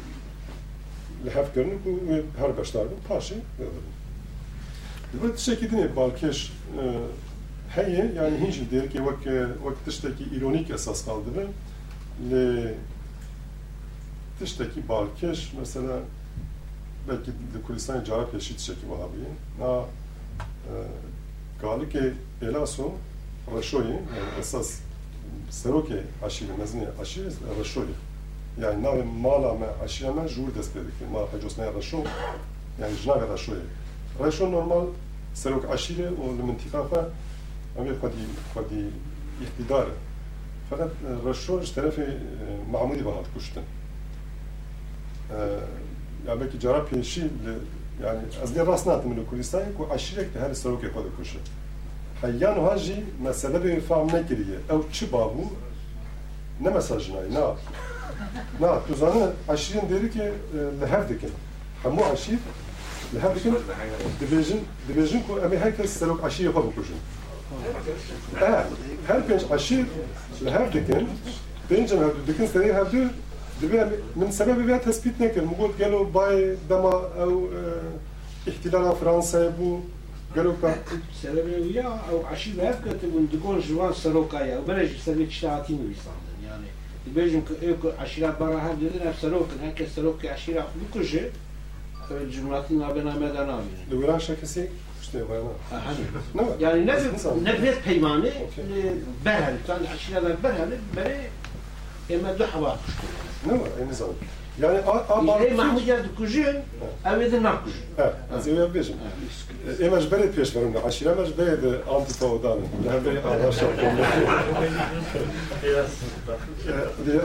[1.26, 3.83] lehevkerin ve her beşlerden parçayı verelim.
[5.14, 6.83] Ve şekilde balkeş e,
[7.74, 11.46] heye yani hinci der ki vak e, vak tişteki ironik esas kaldı ve
[12.31, 12.74] le
[14.38, 15.98] tişteki balkeş mesela
[17.09, 19.28] belki de Kulistan cevap eşit şekil vahabiye.
[19.61, 20.74] Na e,
[21.61, 22.92] galike elaso
[23.57, 24.78] raşoyi yani esas
[25.51, 27.95] سروکی آشیل نزنی آشیل رشولی.
[28.59, 32.07] یعنی نه مالا من آشیل من جور دست بده که مال پیچوس نه رشول.
[32.81, 33.61] یعنی جناب رشولی.
[34.21, 34.87] رشول نورمال
[35.35, 37.07] سروک آشیل و لمنتیکا با
[37.79, 38.92] امی خودی خودی
[39.42, 39.87] اقتدار.
[40.71, 40.90] فقط
[41.25, 41.99] رشول از طرف
[42.73, 43.62] معمولی باند کشتن.
[46.27, 50.53] یا به کجای پیشی؟ یعنی از دیروز نه تمنو کردی سعی کو آشیل که هر
[50.53, 51.38] سروکی خود کشته.
[52.22, 54.56] Heyyan ha jî mesele bi fam nekiriye.
[54.70, 55.44] Ew çi babu?
[56.61, 57.54] Ne mesajınay, na.
[58.61, 60.30] Na, tu zanı aşirin deri ki e,
[60.80, 61.30] li hev e, dikin.
[61.85, 62.38] Hemû aşir
[63.14, 63.54] li hev dikin
[64.20, 66.96] dibêjin dibêjin ku em ê herkes serok aşîrê xwe bikujin.
[68.42, 68.64] Eh,
[69.06, 69.85] her pênc aşîr
[70.44, 71.08] li hev dikin,
[71.70, 73.08] pêncên hev dikin serê hev dû
[73.61, 75.48] dibe min sebebê vê tespît nekirin.
[75.48, 77.35] Min got gelo bayê dema ew
[78.46, 79.80] e, ihtilala Fransayê bû
[80.35, 80.75] Garoka.
[81.75, 81.99] Ja,
[82.33, 84.68] a Şivevka te bun dikon jivan Sarokaya.
[84.68, 86.66] Berej sevi çitaati mi sandın yani.
[87.07, 89.59] Dibejim ki ök aşira bara her dedin hep Sarokın.
[89.62, 91.31] Herkes Sarokya aşira bu kışı.
[92.35, 93.62] Cumhuriyetin abena medan abi.
[93.90, 94.66] Duvara şakası
[95.03, 95.38] işte bana.
[96.35, 96.49] Ne?
[96.61, 96.95] Yani ne
[97.45, 98.31] ne bir peymanı
[99.25, 99.55] berhel.
[99.66, 101.21] Tan aşiralar berhel bere
[102.11, 102.79] ema duhava.
[103.47, 103.68] Ne var?
[103.88, 104.14] Ne zaman?
[104.61, 104.79] Yani
[105.47, 106.59] Ili Mahmudja të kuzhin,
[107.05, 107.87] e edhe na kuzhin.
[107.97, 108.99] E, atë jo bishëm.
[109.73, 112.69] E më zbëre pjesë për nga, ashira më zbëre dhe antë të odanë.
[112.85, 113.85] Në e bëre Allah shakë.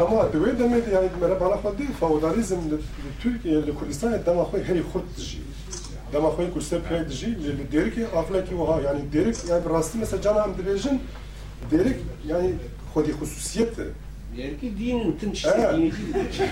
[0.06, 2.80] Ama të vëjtë me, yani mëre bana xaddi, faudarizm në
[3.20, 5.44] Türkiye, në Kurdistan, e dama xoj heri xurt të shi.
[6.16, 8.80] Dama xoj kurse për të shi, në derik e afla ki oha.
[8.88, 11.04] Yani derik, yani rastı mesela cana hem derecin,
[11.72, 12.56] derik, yani
[12.94, 13.92] xodi hususiyeti.
[14.38, 15.73] Diyelim ki dinin tın çizgi, evet.
[15.73, 15.95] dini değil.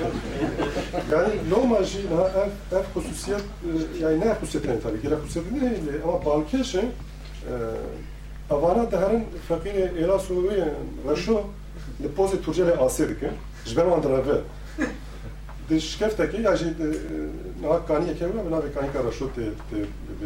[1.12, 5.15] yani normal şey, daha ev, ev hususiyet, e, yani ne ev hususiyetini tabii ki, ev
[5.15, 7.54] hususiyetini değil e, ama Balkeş'in e,
[8.50, 10.63] avana deherin fakiri ila suvi
[11.10, 11.43] reşo
[12.04, 13.32] li pozi turceli asir dikin, e,
[13.65, 14.41] jber van drave.
[15.69, 16.74] Di şkefteki, ya şey, jî
[17.63, 19.78] naha kaniye kevra, bina ve kanika reşo te, te,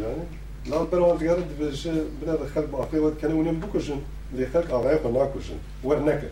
[0.02, 0.24] yani.
[0.70, 4.00] Lan ben onu diğer bir şey, bina da halk mafya, kendi unem bu kuşun,
[4.36, 6.30] diye halk avaya konak kuşun, ver nekir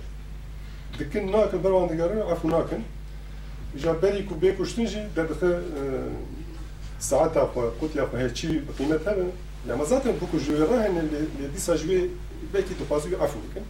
[0.98, 2.84] dikin nakin berwan digarin afu nakin
[3.76, 5.60] ja berî ku bêkuştin jî derdixe
[6.98, 9.26] saeta xwe qutiya xwe hêçî bi qîmet hebe
[9.68, 11.02] ya me zaten bikû ji wê re hene
[11.38, 12.00] lê dîsa ji wê
[12.54, 13.64] belkî dixwazî afu dikin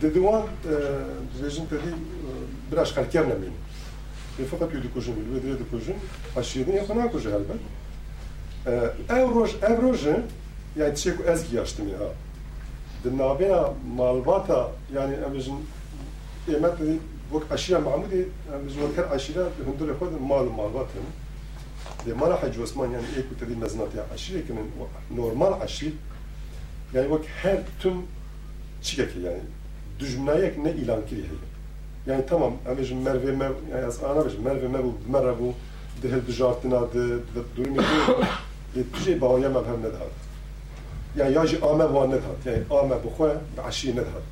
[0.00, 0.74] di diwan e,
[1.32, 1.92] dibêjin tedî
[2.28, 3.66] e, bira şqelker nemînin
[4.38, 5.96] Ve fakat yu dikujin, yu vedre dikujin,
[6.36, 7.56] aşirin yakın akujin elbet.
[8.66, 8.70] E,
[9.14, 10.16] ev roj, ev rojin,
[10.76, 11.98] yani çiçek ez giyaştım ya.
[13.04, 15.54] Dinabena malvata, yani emejin
[16.46, 17.00] ایمت دید
[17.32, 18.24] وک اشیره معمودی
[18.66, 21.06] مزورکر اشیره هندور خود مال مال واتن
[22.04, 24.66] دی مال حج عثمان یعنی ایکو تدی مزناتی اشیره کنن
[25.10, 25.92] نورمال اشیر
[26.94, 28.02] یعنی وک هر تم
[28.82, 29.40] چیکه یعنی
[30.00, 31.46] دجمنایک نه اعلان کری هیه
[32.06, 35.54] یعنی تمام امیش مروی مر یعنی از آن امیش مروی مر بود مر بود
[36.02, 38.26] ده هل دجارتنا ده ده دوری میکنه
[38.76, 40.12] یه تجی باهایم مبهم ندهد.
[41.16, 42.46] يعني يجي آمه وان ندهد.
[42.46, 44.24] يعني آمه بخوه بعشي ندهد.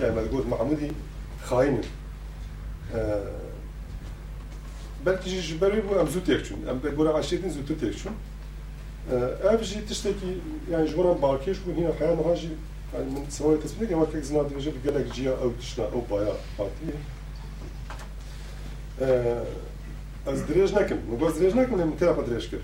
[0.00, 0.90] يعني ملقود معمودي
[1.48, 1.84] xainim.
[2.94, 2.98] E,
[5.06, 6.60] belki ji berî bû em zû têk çûn.
[6.70, 8.14] Em bûra eşêdîn zûtir têk çûn.
[9.10, 9.14] E,
[9.52, 10.32] ev jî tiştekî
[10.70, 12.50] yani ji winan balkêş bû hîna xeyan wihan jî
[12.94, 16.32] yani min sewayê tespît nekin wekek zina dibêje bi gelek ciya ew tişna ew baya
[16.58, 16.96] hatiye.
[19.00, 19.06] E,
[20.26, 20.98] ez dirêj nekim.
[21.10, 22.60] Min goz dirêj nekim lê min tê xwe dirêj kir.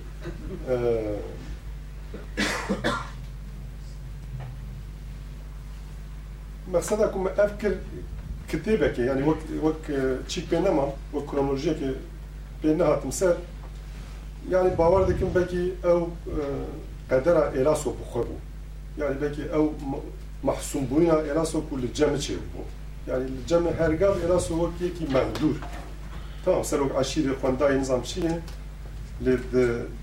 [6.72, 7.74] Meqseda ku ev kir
[8.50, 9.82] کتێبێکی ینی وەک وەک
[10.30, 11.90] چی پێ نەما وەک کرۆلۆژیەکی
[12.60, 13.34] پێ نەهاتم سەر
[14.52, 16.00] یعنی باوەڕ دەکەم بەکی ئەو
[17.10, 18.40] قەدەرە ئێراس و بخۆ بوو
[19.00, 19.64] یعنی بەکی ئەو
[20.48, 22.64] محسوم بووینە ئێراس وەکو لە جەمە چێ بوو
[23.08, 25.56] یعنی لە جەمە هەرگاڵ ئێراس وەک یەکی مەندور
[26.44, 28.34] تام سەر وەک عشیری خوێندای نظام چیە
[29.24, 29.34] لێ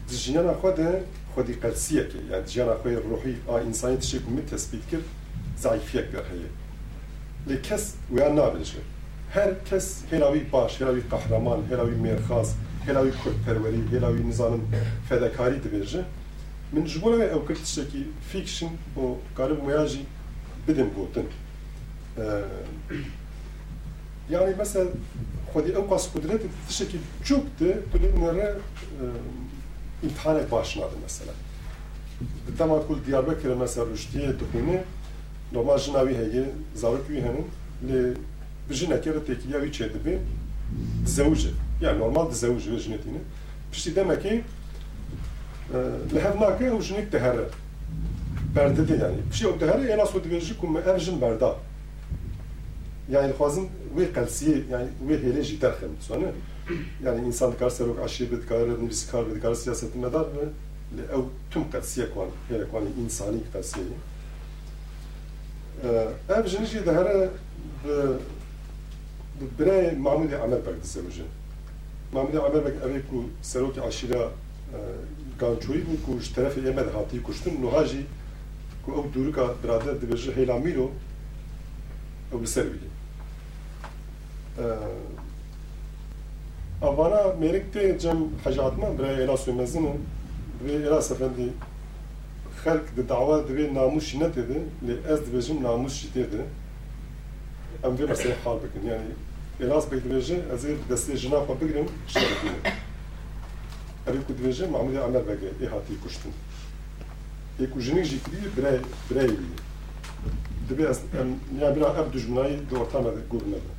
[0.10, 0.92] دژینەنە خۆ دێ
[1.34, 5.08] خودی قەرسیەکە یعنی جیانە خۆی ڕۆحی ئا ئینسانی تشێک می تەسبیت کرد
[5.64, 6.50] زایفیەک هەیە
[7.50, 8.80] Li kes uyan nabêje.
[9.34, 12.56] Her kes helavi baş, helavi kahraman, helavi merxaz,
[12.86, 14.64] helavi kurtperverî, helavi nizanin
[15.10, 16.02] fedakarî dibêje.
[16.72, 20.00] Min ji bo ew kir tiştekî fiction û karib waya jî
[20.68, 21.28] bidin gotin.
[24.30, 24.86] Yani mesela
[25.54, 28.58] xwedî ew qas kudretê tiştekî çûk de tu lê nere
[30.04, 31.32] imtihanek baş nadin mesela.
[32.48, 34.84] Di tema kul Diyarbakır'a mesela rüştiye dixwîne
[35.56, 37.48] normal jina wî heye zarok wî henin
[37.90, 38.14] lê
[38.70, 40.18] bi jinekê re têkiliya wî çêdibê
[41.06, 41.50] dizewije
[41.82, 43.22] yani normal dizewije wê jinê tîne
[43.72, 44.42] piştî demekê
[46.14, 47.46] li hev nake ew jinek dihere
[48.56, 49.18] berdide yani.
[49.32, 51.56] Piştî ew dihere êna so dibêjî ku me ev jin berda.
[53.12, 56.32] Yani dixwazin wê qelsiyê yani wê hêlê jî derxin sone
[57.04, 60.26] yani insan dikar serok aşî bi dikar nivîskar bi dikar siyasetin medar
[61.16, 63.84] ew tüm qelsiyek wan hêlek wan însanî qelsiyê
[66.30, 67.30] ev jinî jî dihere
[69.38, 71.24] bi birayê Mahmudê Emelbek dizewije.
[72.14, 74.30] Mahmudê Emelbek evê ku serokê aşîra
[75.40, 78.06] gançoyî bû ku ji terefê de hatî kuştin niha jî
[78.86, 80.92] ku ew dûrika birader dibêje hêla mîro
[82.34, 82.66] ew li ser.
[86.82, 89.86] Avana mêrik tê cem hecatman birayê êla Sûmezin
[90.60, 91.50] divê êla sefendî
[92.66, 96.42] xelk di dava divê namus jî netêde lê ez dibêjim namus jî têde
[97.86, 98.84] em vê meselê hal bikin.
[98.90, 99.12] Yani
[99.64, 102.60] êlas pek dibêje ez ê destê jina xwe bigirim şerekîne
[104.08, 106.34] evê ku dibêje Mahmudê Emer vege ê hatî kuştin.
[107.62, 109.48] Ê ku jinik jî kiriye birey birey wî
[110.70, 111.30] dibê ez em
[111.62, 113.72] ya bira ev dijminayî di orta me de gur nebe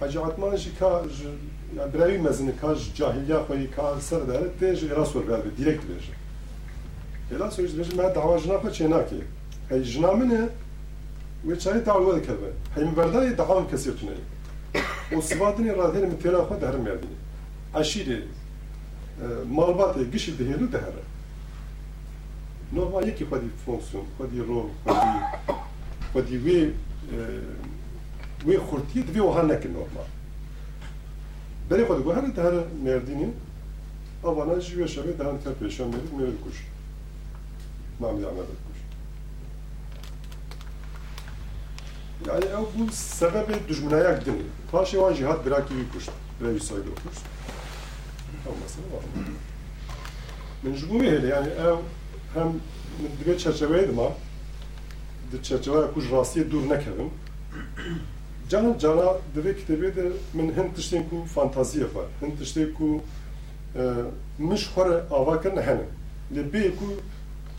[0.00, 1.28] Hacı Atman jî ka ji
[1.76, 6.19] yani birayî mezini ka ji cahiliya xwe ka ser de tê ji ver direkt dibêje
[7.35, 9.21] Ela söz dibêjim me dava jina xwe çê nakê.
[9.69, 10.49] Hey jina min e
[11.45, 14.17] وچاری تعالوا ذكره هم بردای دعام کسی تونه
[15.17, 17.15] و سوادنی رادین من تیرا خود هرم یادینی
[17.75, 18.23] عشیره
[19.47, 21.03] مالبات گشی دهیلو دهره
[22.73, 25.19] نورمال یکی خودی فونکسیون خودی رول خودی
[26.13, 26.71] خودی وی
[28.45, 30.09] وی خورتی دوی وها نکن نورمال
[31.69, 33.33] بری خود گوهر دهره مردینی
[34.23, 36.57] آوانا جیوه شبه دهان تر پیشان میرید میرید کش
[37.99, 38.79] معامله عمل کش
[42.27, 44.43] Yani ev bu sebebi düşmünaya gidin.
[44.71, 46.05] Paşa van cihat bırak gibi kuş.
[46.41, 47.17] Revi sayılı kuş.
[48.43, 49.03] Tamam mesela var.
[50.63, 51.75] Men ji bu hele yani ev
[52.33, 52.47] hem
[52.99, 54.11] min dibe çerçeveydim ha.
[55.31, 57.09] Di çerçeveye kuş rastiye dur nekevim.
[58.49, 62.05] Canım cana dibe kitabı de min hin tiştên ku fantaziye var.
[62.21, 63.01] Hin tiştê ku
[63.75, 63.93] e,
[64.37, 65.85] miş xware ava kirin hene.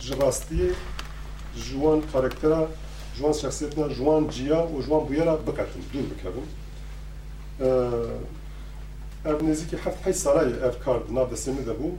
[0.02, 0.70] جراستی
[1.56, 2.66] جوان کارکتره
[3.18, 6.46] جوان شخصیت جوان جیا و جوان بویا را بکاتم دور بکردن
[9.26, 11.92] اف نزیکی هفت هی سالای اف کار ناب دستمی ده بو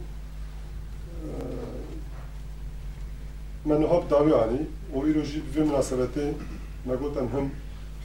[3.66, 4.60] من هاب داوی آنی
[4.94, 6.36] و ایرو جی بوی مناسبتی
[6.86, 7.52] نگوتن هم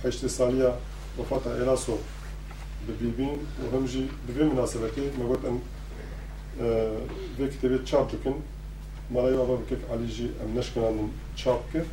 [0.05, 0.75] هشت سالیا
[1.19, 1.99] وفات ایلاسو
[2.89, 5.61] ببین و هم جی بوی مناسبتی نگوتن
[7.39, 8.11] به کتبه چاپ
[9.11, 11.85] malajo apo kek aliġi em nexkenan çapkir.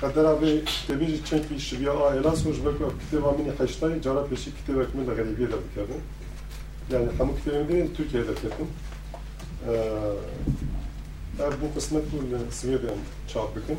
[0.00, 4.02] Qedera bi kitêbê jî çend pêşiviya a Elas û ji ber kitêba min ê heştayê
[4.02, 6.02] cara pêşî kitêbek min li Xerîbiyê de dikevin.
[6.92, 8.68] Yani hemû kitêbên min Tirkiyeyê de ketin.
[11.46, 13.78] Ev bu qismet û li Swêdê em çap bikin.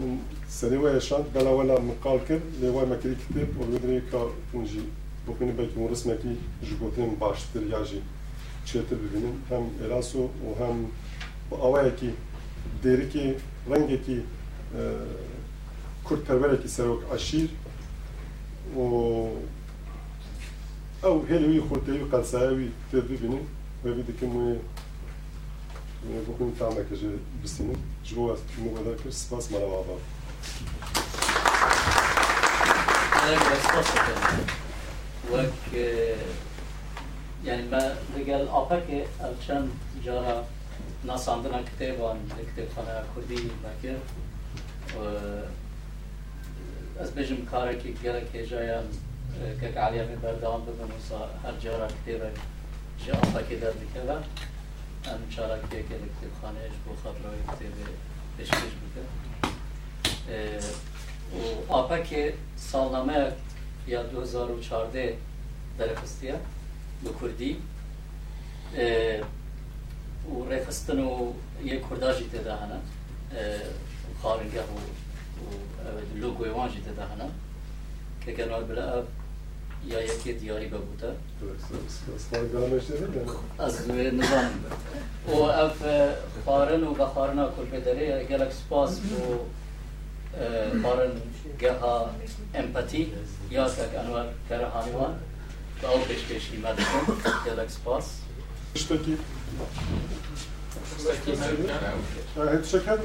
[0.00, 3.62] Min serê we yeşand bela we la min qal kir lê we mekirî kitêb û
[3.72, 4.18] wêdrê ka
[4.52, 4.82] hûn jî
[5.28, 6.32] bixwînin belkî hûn rismekî
[6.66, 8.00] ji gotinên baştir ya jî
[8.66, 10.76] çete bibinin hem elasu o hem
[11.62, 12.10] avayaki
[12.84, 13.36] deriki
[13.70, 14.80] rengeki e,
[16.04, 17.50] kurd pervereki serok aşir
[18.78, 19.28] o
[21.04, 23.42] ev helevi kurdevi kalsayevi te bibinin
[23.84, 24.58] ve bir dikimi
[26.28, 27.10] bugün e, tam akıcı
[27.44, 29.92] bisinin jgo mugadar kır spas mala baba
[35.32, 36.51] Thank you.
[37.44, 37.78] یعنی با
[38.16, 39.04] دیگر آپا که
[39.46, 39.70] چند
[40.04, 40.44] جارا
[41.04, 42.18] ناساندن کتابان
[42.56, 43.96] کتابخانه کردی بکر
[47.00, 48.84] از بچه مکاره که گره که جایم
[49.60, 52.20] که علیم بردام ببن و هر جارا کتاب
[53.06, 57.58] جا آپا که در بکره ام چارا که که کتابخانه اش بو خاطر کتاب
[58.38, 59.06] پیشکش بکر
[61.68, 63.32] و آپا که سالنامه
[63.86, 65.16] یا 2014
[65.78, 66.34] در خستیه
[67.04, 67.56] بکردی
[70.30, 71.32] و رخستن و
[71.64, 72.78] یه کرداجی تدا هنه
[74.22, 74.78] خارنگه و
[76.16, 77.30] لوگوی وانجی تدا هنه
[78.24, 79.06] که گنار بلا اب
[79.86, 81.12] یا یکی دیاری ببوتا
[83.58, 84.64] از نظام
[85.26, 85.84] و اف
[86.44, 89.38] خارن و بخارنا کلپدره گلک سپاس و
[90.82, 91.10] خارن
[91.58, 91.74] گه
[92.54, 93.12] امپاتی
[93.50, 95.18] یا تک انوار کرهانیوان
[95.86, 96.68] Auch jeśli ma
[97.46, 98.04] jednak spas.
[98.74, 99.16] Sztuki.
[101.02, 101.34] تشكل
[102.36, 102.96] يعني تشكل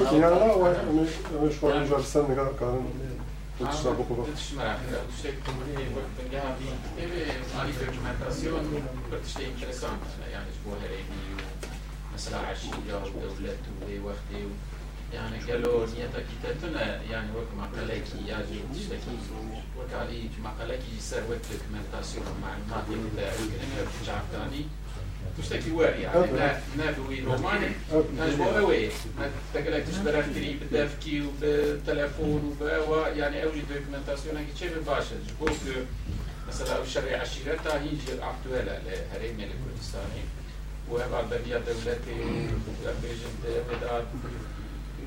[0.00, 2.84] بكيالا ومش فاهم جاب سن كان
[3.70, 4.04] تشربوا
[9.60, 9.90] كذا.
[12.14, 13.56] مثلا عشية ودولة
[13.88, 14.30] ووقت
[15.12, 19.16] يعني قالوا له نيتك تاتنا يعني وك ما قالك يا تشتكي
[19.78, 24.64] وك علي ما قالك يسروك دوكيومنتاسيون معلوماتك تاعك انك ترجع ثاني
[25.38, 26.32] تشتكي واعي يعني.
[26.32, 27.70] نا نافوي روماني
[28.18, 28.88] نجمو اوي
[29.54, 35.16] تقلك تشترى كري بالدافكي وبالتليفون وبوا يعني اوجي دوكيومنتاسيون هكي تشي باشا.
[35.28, 35.56] جبوك
[36.48, 40.22] مثلا الشريعة الشيرة هي عبدوها لهريم الكردستاني
[40.90, 42.20] وهذا بيا دولتي
[42.86, 43.32] وبيجن
[43.70, 44.04] بدات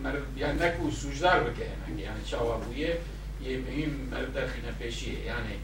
[0.02, 2.98] وداد يعني نكو سوجدار بكهنا يعني شاوا بويه
[3.40, 5.54] يمهم مرد داخلنا بيشيه يعني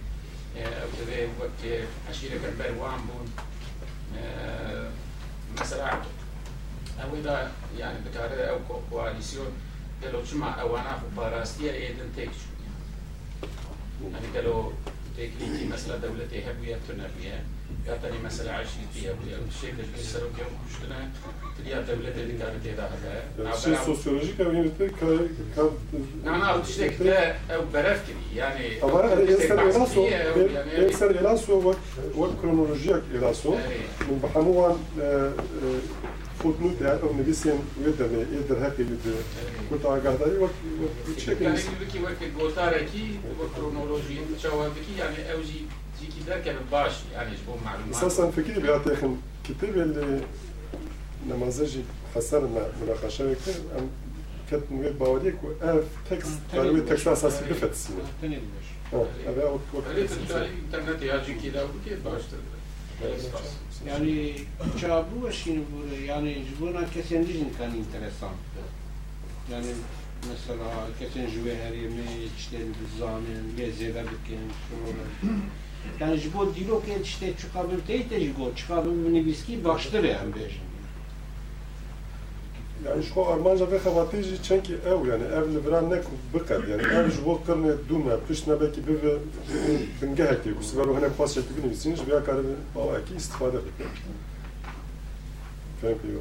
[0.56, 3.32] او تبي وقت عشيرة كبر وعم بون
[5.60, 5.90] مثلا
[7.02, 8.58] او اذا يعني بتعرض او
[8.90, 9.52] كواليسيون
[10.04, 12.38] قالوا شما اوانا في باراستيا ايدن تيكشو
[14.12, 14.72] يعني قالوا
[15.19, 17.43] تكليكي مثلا دولتي هبوية تنبية
[17.87, 21.09] يعتني مثلا عشيرتي هبوية الشيء اللي في السلوك يوم كشتنا.
[21.57, 25.29] تريا دولتي اللي كانت يدها يعني يعني هذا الشيء السوسيولوجيك أو يمتلك كان
[26.25, 31.73] نعم نعم تشتك تا أو براف كده يعني طبعا الانسان الاسو الانسان الاسو
[32.15, 33.59] وكرونولوجيك الاسو إيه.
[34.09, 35.31] من بحموان آه،
[35.63, 35.79] آه،
[36.38, 38.98] فوتنوت يعني او نبيسين ويدنا يقدر هكا يد
[39.70, 40.50] كنت عقادري وقت
[41.16, 45.64] بشكل يعني بكي وقت جوتاركي وكرونولوجي شوابكي يعني اوجي
[46.00, 50.20] جيكي ده كان باش يعني جبو معلومات اساسا فكري بيعطيكم كتاب اللي
[51.28, 51.78] نماذج
[52.14, 53.88] حسنا مناقشه كتير ام
[54.50, 59.60] كانت مغير باوريك واف تكست قالوا تكست اساسي بفت السنه تاني بلاش اه هذا وقت
[59.74, 62.22] وقت قريت الانترنت يجي كده وكي باش
[63.87, 64.33] yani
[64.81, 68.33] çabu şimdi buraya yani buna kesin dizin kan enteresan.
[69.51, 69.67] Yani
[70.29, 72.05] mesela kesin jüveherimi
[72.37, 75.39] işte bir zamin gezele bikin şuralar.
[75.99, 80.68] Yani bu dilok işte çıkabilir değil de bu çıkabilir bunu viski baştır yani beşin.
[82.84, 87.34] يعني شو ارمانجا في خواتيجي تشنكي او يعني اف لبران نكو بقد يعني اف جو
[87.34, 89.20] قرن دوما بش نبكي بف
[90.02, 93.86] بنجهتي وسبرو هنا خاص شكل بني بسينج بيا كار باو اكي استفاده بك
[95.82, 96.20] فاهم كيو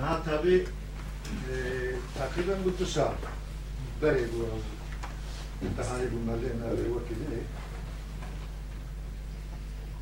[0.00, 0.66] Ha tabii
[1.52, 1.56] e,
[2.18, 3.12] takriben bu tuşa
[4.02, 4.44] beri bu
[5.66, 7.40] imtihanı bunları nerede vakitini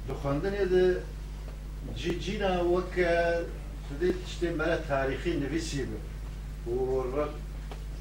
[0.08, 0.84] دخاندن ده
[2.00, 2.94] جی جینا وک
[3.89, 6.71] Dedi işte bana tarihi nefisi bu.
[6.71, 7.07] Bu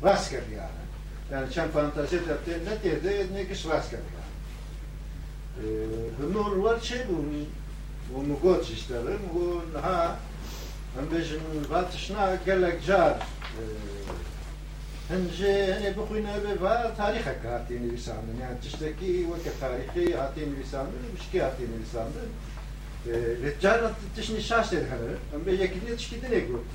[0.04, 0.86] rast geldi yani.
[1.32, 4.26] Yani çen fantezi depti ne dedi ne kis rast geldi yani.
[6.20, 7.24] Hımur var şey bu.
[8.14, 9.20] Bu mugot işlerim.
[9.34, 10.16] Bu ha
[10.96, 13.16] hem bizim vatışına gelek car.
[15.08, 18.16] Hence hani bu kuyna ve va tarih hakkı hatini lisanı.
[18.42, 22.10] Yani çişteki ve tarihi hatini lisanı, müşki hatini lisanı.
[24.39, 26.69] شاش هذا ام بيجي كده تشكي دنيا قلت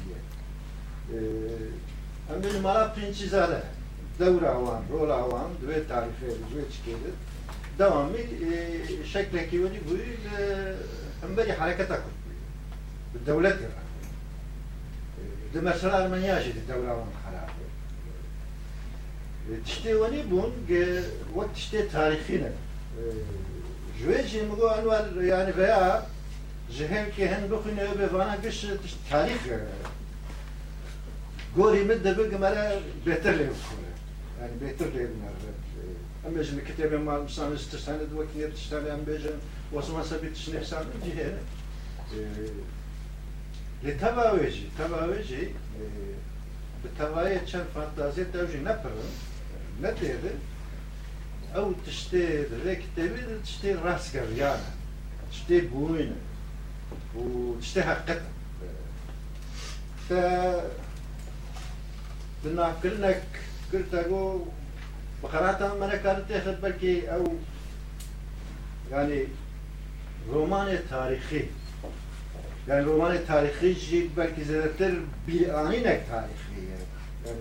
[2.31, 3.63] ام بيجي مالا برنسي زاله
[4.21, 6.97] دور عوام رول عوام دوي تاريخي دوي تشكي
[7.79, 9.95] devamlı e, şekleki ودي bu
[11.23, 12.19] هم بدي حركتها كنت
[13.13, 13.51] بالدولة
[15.55, 17.51] ده مثلا أرمنيا جد الدولة وان خراب
[19.67, 20.51] تشتي وني بون
[21.35, 22.51] وقت تشتي تاريخينا
[24.01, 26.07] جويجي مقو أنوار يعني بيا
[26.71, 28.67] جهل كي هن بخنا بفانا قش
[29.11, 29.41] تاريخ
[31.57, 33.49] قوري مدة بقى مرة بيتر لي
[34.41, 35.55] يعني بيتر لي مرة
[36.27, 39.39] أم بيجن كتابي مع مثلا تستند وكنير تستند أم بيجن
[39.73, 41.39] وصما سبيت تشنيف سان جهل
[43.85, 45.49] لتباويجي تباويجي
[46.85, 49.11] بتوايا كان فانتازيا توجي نبرن
[49.83, 50.19] ندير
[51.57, 54.71] او تشتي ريك تبي تشتي راس قريانة
[55.33, 56.17] تشتي بوين
[57.16, 58.22] واشتهى قتل.
[60.10, 60.14] ف
[62.46, 63.16] بدنا كلنا
[63.72, 64.48] كرتاغو
[65.24, 67.34] بقرات ما كانت تأخذ بركي أو
[68.92, 69.26] يعني
[70.30, 71.46] رومان تاريخي.
[72.68, 74.94] يعني رومان تاريخي جيب بركي زادتر
[75.28, 76.68] بيانينك تاريخي.
[77.26, 77.40] يعني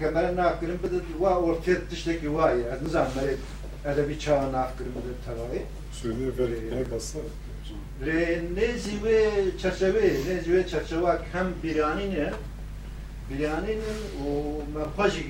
[0.00, 3.38] كمان كلمة بدت وا ورتيت تشتكي واي نزعم مريت
[3.86, 5.62] edebi çağın aktarımıdır tabii.
[5.92, 7.18] Söyle verenler ee, basa.
[8.56, 12.32] Nezi ve çerçeve, nezi ve çerçeve hem biranine,
[13.30, 13.82] biraninin
[14.26, 15.20] o mepajı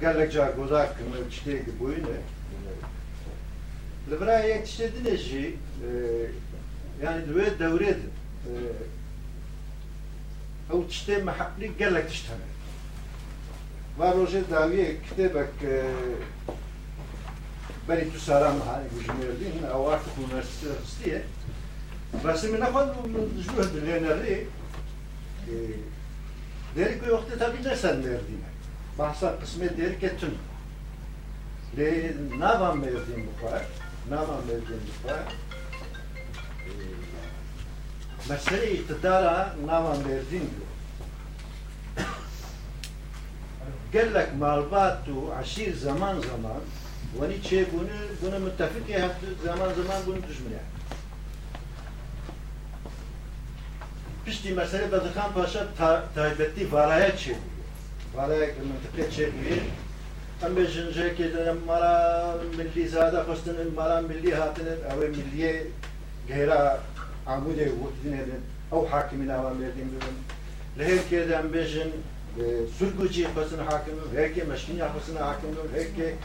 [0.00, 2.06] gelecek gozar kımı çiçeği boyunu.
[4.10, 5.90] Lebra yetiştirdi neji, e,
[7.04, 8.06] yani düve devredi.
[8.46, 8.52] E,
[10.72, 12.40] o çiçeği mehapli gelek iştemi.
[13.98, 15.82] Var oje şey daviye kitebek e,
[17.87, 21.25] بني تسارة معي وجميردين او ارتك ونرستيه
[22.25, 24.45] بس من اخذ من جوه دلينا ري
[26.75, 28.43] ديري كي وقت تابي نسان مردين
[28.99, 30.33] بحثا قسمة ديري كتن
[31.77, 32.09] لي
[32.39, 33.61] نابا مردين بخار
[34.09, 35.33] نابا مردين بخار
[38.29, 40.49] مسئله اقتدارها ناوان بردین
[43.93, 46.82] قال لك مالبات وعشير زمان زمان وني
[47.20, 47.88] ve Nietzsche bunu,
[48.22, 50.58] bunu müttefik yaptı, zaman zaman bunu düşmüne.
[54.24, 57.44] Pişti mesele Bedirhan Paşa ta, tayyip etti, varaya çeviriyor.
[58.14, 59.56] Varaya müntıkaya çeviriyor.
[60.40, 65.66] Hem beşinci kederim mara milli zade hüsnünün mara milli hatinin evi milliye
[66.28, 66.80] gayra
[67.26, 68.40] amude vutidin edin.
[68.72, 70.18] Ev hakimine avam verdiğim bölüm.
[70.78, 71.92] Lehir kederim beşin
[72.79, 76.15] سرقوجي خصنا حاكم هيك مشكين خصنا حاكم هيك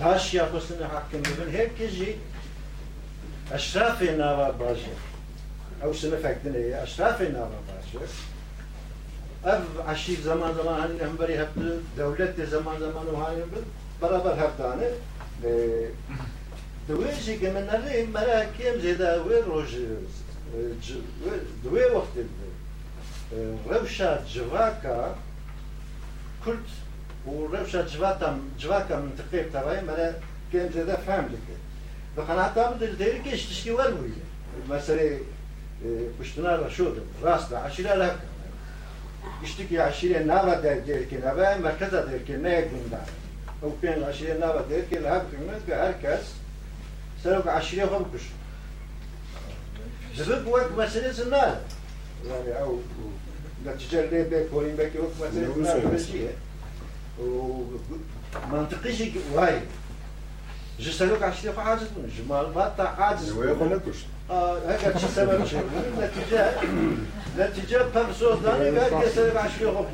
[0.00, 2.16] داشيا خصنا حاكم بهم هيك جي
[3.52, 4.96] اشراف ناوا باجر
[5.82, 8.06] او سنه فكدن هي اشراف ناوا باجر
[9.44, 13.36] اف عشير زمان زمان هن هم بري هب دولت زمان زمان وهاي
[14.02, 14.90] برابر هبدانه
[16.88, 19.74] دويجي كمان نري مرا كيم زيدا وين روج
[21.64, 22.28] دوێ وەختێک
[23.67, 25.15] روشة جواكا
[26.45, 26.67] كنت
[27.25, 30.13] وروشة جواتا جواكا من تقريب تبعي ملا
[30.53, 31.57] كان زادا فهم لك
[32.17, 34.23] بقناعة تابد الدير كيش تشتي والوية
[34.65, 35.19] المسألة
[36.19, 38.19] بشتنا رشود راس عشيرة لك
[39.43, 43.05] اشتكي عشيرة نابا دير دير كنابا مركزة دير كنابا
[43.63, 46.25] أو كان عشرين نابا دير كي لها بكمنت بهركز
[47.23, 48.21] سلوك عشرين هم كش
[50.17, 51.61] دبك وقت مسألة النار
[52.27, 52.79] يعني أو
[53.66, 55.78] نتيجه ليه بيك ولين بيك وقت مثلا
[58.52, 59.60] منطقي شيء واي
[60.80, 63.96] جسدك عشان يقع عاجز من جمال ما تا عاجز وياخذ نكش
[64.30, 65.64] اه هيك شيء سبب شيء
[66.00, 66.54] نتيجه
[67.38, 69.84] نتيجه بمسود داني قال جسدك عشان يقع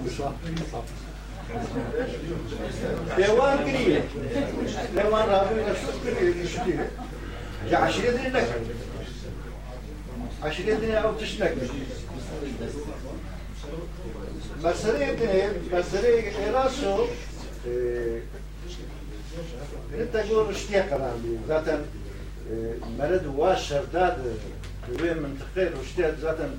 [3.18, 4.03] ليوان قريب
[4.95, 6.79] ليوان رابي نشوف قريب يشتري
[7.70, 8.61] يا عشرين دين لك
[10.43, 11.55] عشرين دين او تشنك
[14.64, 17.07] مسألة مسألة راسو
[20.01, 21.85] انت تقول اشتيا كلام بي ذاتا
[22.99, 24.37] مرد واش شرداد
[25.01, 26.59] وين منطقة واشتيا ذاتا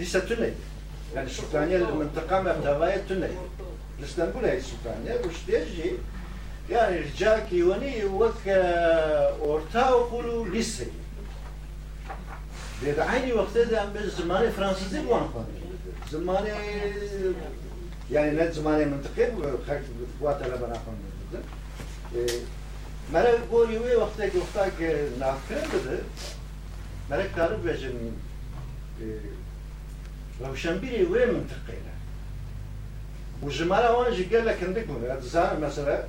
[0.00, 0.52] لسه تني
[1.14, 3.28] يعني سلطانية المنطقة ما بتوايا تني
[3.98, 5.92] الاسطنبول هي السلطانية واشتيا جي
[6.70, 9.90] يعني رجال كيوني وك اورتا
[12.81, 15.47] به عینی هناك دارم به زمان فرانسوی بوان خواهد
[16.11, 16.47] زمان
[18.11, 19.31] يعني نه زمان منطقي
[19.67, 19.81] خلق
[20.19, 20.97] قوات على هناك خون
[23.13, 24.69] مرا قول يوي وقتا وقتا
[25.19, 25.99] نافكر بده
[27.09, 28.11] مرا كتارب بجن
[30.41, 31.97] روشنبيري وي منطقي هناك
[33.41, 34.89] وجمالا وأنا جي قال لك عندك
[35.59, 36.03] مثلا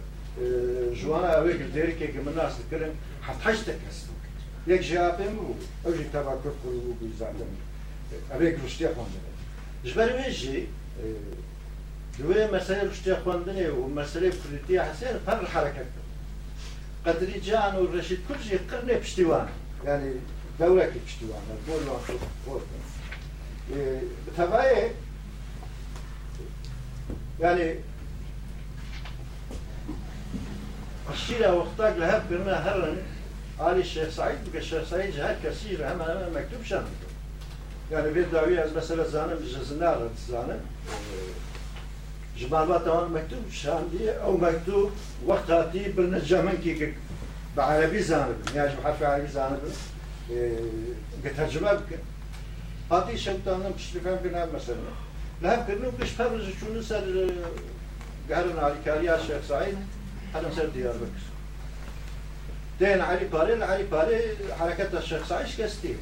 [0.94, 4.06] جوانا اويك الديركي كمان ناس تكلم حتى هناك هسه
[4.68, 5.54] یک جیاپم و
[5.84, 7.52] ئەو ژی تاباکە قڕ و گوزانم
[8.30, 9.32] ئەوەیە گشتیا خوندنێ
[9.88, 10.58] جبر ویجی
[12.18, 14.30] دوی مسئله گشتیا خوندنێ و مەسەی
[14.88, 16.08] حسین فر حرکت کرد
[17.06, 19.48] قدری جان و رشید کل جی قرن پشتیوان
[19.86, 20.10] یعنی
[20.60, 21.82] دەورەکی پشتیوانە بول
[24.36, 24.84] تەبایە
[27.40, 27.68] یعنی
[31.12, 32.96] الشيلة وقتاك لهب هر هرن
[33.60, 36.00] علي الشيخ سعيد بك الشيخ سعيد جهاد كثير هم
[36.36, 36.86] مكتوب شامل
[37.92, 40.60] يعني davi az mesela zanım cezine aradı zanım.
[42.40, 44.90] جمال طبعا مكتوب شان دي أو مكتوب
[45.26, 46.94] وقت هاتي بالنجامن كي
[47.56, 49.60] بعربي زانب يعني بحرف عربي زانب
[51.24, 51.90] كترجمة بك
[52.92, 54.76] هاتي شوطانا بشتفهم بنا مثلا
[55.42, 57.30] لا كنو كش فرز شنو سر
[58.30, 59.78] قهرنا على كاريا الشيخ سعيد
[60.34, 61.24] هذا سر ديار بكر
[62.80, 64.20] دين علي باري علي باري
[64.58, 65.94] حركة الشيخ سعيد شكستي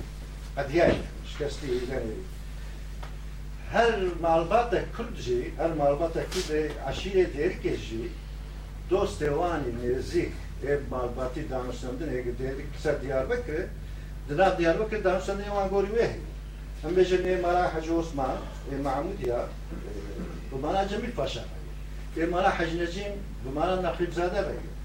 [0.58, 0.92] أدياي
[1.38, 2.12] شكستي يعني
[3.72, 8.10] هر معلومات كردجي هر معلومات كردجي عشيرة ديركجي
[8.90, 10.32] دوست ديواني نيرزيك
[10.64, 13.68] اب معلوماتي دانشتندن هيك ديرك سا ديار بكر
[14.30, 16.10] دنا ديار بكر دانشتندن يوان غوري وهي
[16.84, 18.38] هم بيجن اي مارا حج عثمان
[18.72, 19.48] اي معمودية آه،
[20.52, 21.44] ومارا جميل فاشا
[22.16, 23.12] اي مارا حج نجيم
[23.46, 24.75] نقيب زادة بكر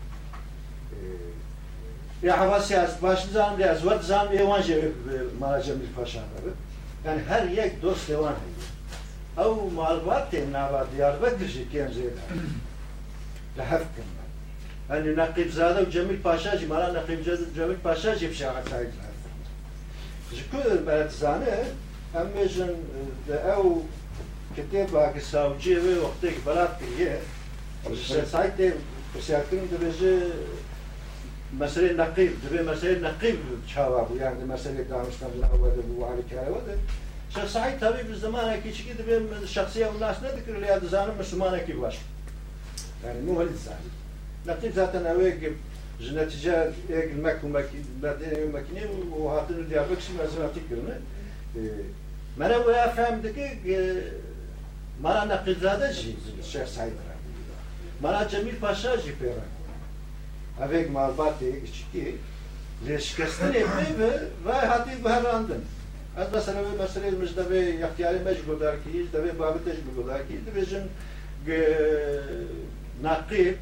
[2.23, 4.93] ve ya havası az başlı zam ya zvat zam yaman je
[5.41, 6.21] mara Cemil Paşa
[7.07, 8.35] yani her yek dost devan
[9.39, 12.23] او معلومات نابا دياربكر جي كان زيدا
[13.59, 14.09] لحفكم
[14.91, 17.21] يعني نقيب زاده وجميل باشا جي مالا نقيب
[17.57, 18.91] جميل باشا جي بشاعة سعيد
[20.33, 21.65] جكو بلد زانه
[22.15, 22.75] هم جن
[23.31, 23.83] او
[24.57, 27.21] كتاب باك ساوجي وي وقتك بلاد كيه
[28.33, 28.75] سعيد
[29.17, 30.19] بسياكين دبجي
[31.60, 33.36] مسألة نقيب دبي مسألة نقيب
[33.68, 36.78] تشاوابو يعني مسألة دانستان الأول وعلى شخص
[37.36, 41.72] شخصي طبيب الزمان هيك شيء كده بين شخصية والناس نذكر اللي هذا زانم زمان هيك
[41.72, 41.96] باش.
[43.06, 43.78] يعني مو هذي الزاني
[44.48, 45.54] نقيب ذات أنا واقف
[46.02, 51.00] نتيجة المك ومكني وهاتن ديابكس ما زمان كرنا
[52.38, 53.58] ما ويا فهم دقيق
[55.02, 56.94] ما أنا نقيب ذات جي شخص سعيد
[58.04, 59.61] ما جميل باشا جي بيراني
[60.61, 60.69] pera.
[60.69, 62.17] Avek malbati içki
[62.89, 63.61] leşkestene
[63.99, 64.11] ve
[64.47, 65.65] ve hati behrandın.
[66.17, 70.89] از مثلا به مسئله مجدبه یختیاری مجبور دار کی دبه بابتش بگو دار کی دبیجن
[73.03, 73.59] نقیب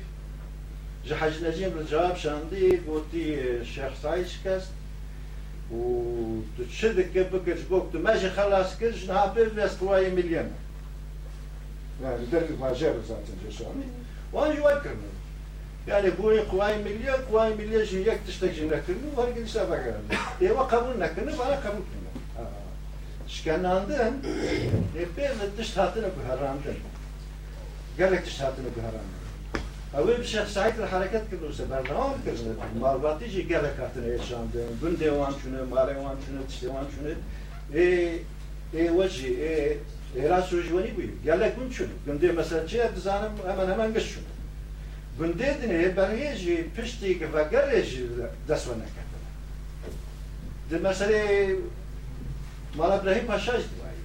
[1.05, 4.71] جهج نجیم رو جواب شاندی گوتی شیخ سعید شکست
[5.71, 5.77] و
[6.57, 10.51] تو چه دکه بکش گفت تو ماشي خلاص کش نه بس قوای میلیون
[12.03, 13.85] يعني درجة ماجر زاتن جشاني
[14.33, 14.71] وانا جوا
[15.88, 20.02] yani buraya Kuvayi Milliye, Kuvayi Milliye şey, yiyecek dıştakinin hakkını, var gidişe bakarım.
[20.42, 22.50] Eva kabul hakkını, bana kabul kılmak.
[23.28, 24.14] Şkenandın,
[24.96, 26.76] e, ebbeyle dış tatını kuharandın.
[27.98, 29.20] Gelek dış tatını kuharandın.
[29.98, 32.44] Evi bir şey sahipler hareket kılırsa, berdavam kılırsa,
[32.80, 37.10] malvatici şey, gelek hatını yaşandın, gün devan şunu, marevan şunu, tiştevan şunu,
[37.80, 38.14] e,
[38.78, 39.78] e, vacı, e,
[40.18, 41.10] Eras rujvani buyur.
[41.24, 41.88] Gelek gün şunu.
[42.06, 44.24] Gün diye mesela çiğ, zanım hemen hemen geç şunu.
[45.20, 47.12] گوندێدنێ بەهێژی پشتی
[47.54, 48.04] گەڕێژی
[48.50, 49.24] دەسوە نەکردن
[50.70, 51.24] دمەسەرێ
[52.78, 54.04] ماڵە برهی پاشاش دوایی.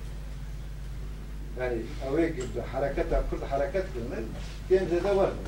[1.59, 2.29] یعنی ئەوەیە
[2.73, 4.25] حرەکەتە کورد حرەکەت کردن
[4.67, 5.41] تێن دەدە وەرن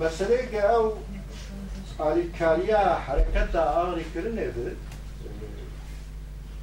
[0.00, 0.84] مەسەرێکە ئەو
[2.00, 4.80] ئالیکاریا حرەکەتە ئاڕیکردنێ بێت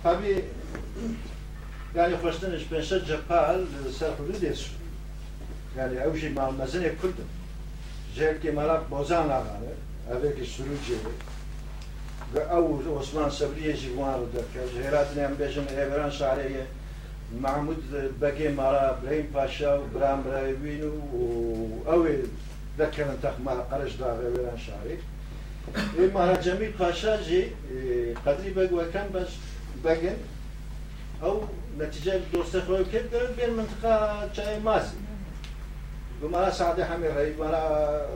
[0.04, 0.36] فبی
[1.96, 3.60] یعنی خۆشتنش پێشە جەپال
[3.98, 4.81] سەر حدودێ سوود
[5.78, 7.28] Yani ev şey malmazını kıldım.
[8.16, 9.72] Zevki merak bozan ağanı,
[10.12, 10.96] evveki sürücü
[12.36, 14.84] ve ev Osman Sabriye civarı döker.
[14.84, 16.66] Heratın embeşin evren sahreye
[17.40, 17.78] Mahmud
[18.22, 20.92] Beki Mara, İbrahim Paşa, İbrahim Rayvin
[21.88, 22.26] ev
[22.80, 24.98] ذكرن تخما قرش داغ ويران شاري
[26.00, 27.42] إما جميل باشا جي
[28.26, 29.32] قدري بقوا كان بس
[29.84, 30.18] بقن
[31.24, 31.44] أو
[31.80, 34.96] نتيجة دوستي خوي كده بين منطقة جاي ماسي
[36.21, 36.23] kirin bên mintika çayê mazî.
[36.23, 38.07] Bu mara Sadi Hemî reyî, mara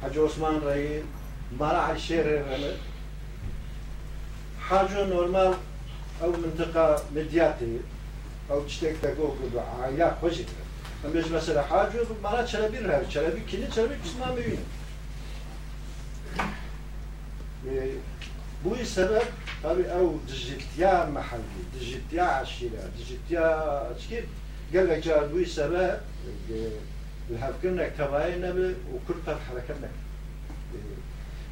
[0.00, 1.02] Hacı Osman reyî,
[1.58, 2.72] mara Ayşê reyî
[4.70, 5.54] حاجة نورمال
[6.22, 7.80] أو منطقة مدياتي
[8.50, 9.36] أو تشتك تقول
[9.82, 10.46] عيا خوشك
[11.04, 14.58] أما بيج مثلا حاجة مرات شلبي رهاب شلبي كني شلبي كسما مبين
[18.64, 19.22] بوي سبب
[19.64, 24.24] طبي أو دجتيا محلي دجتيا عشيرة دجتيا تشكيل
[24.75, 26.01] قال جاء بوي سبا
[27.29, 29.89] الهاب كنا كتباي نبي وكرت حركة نك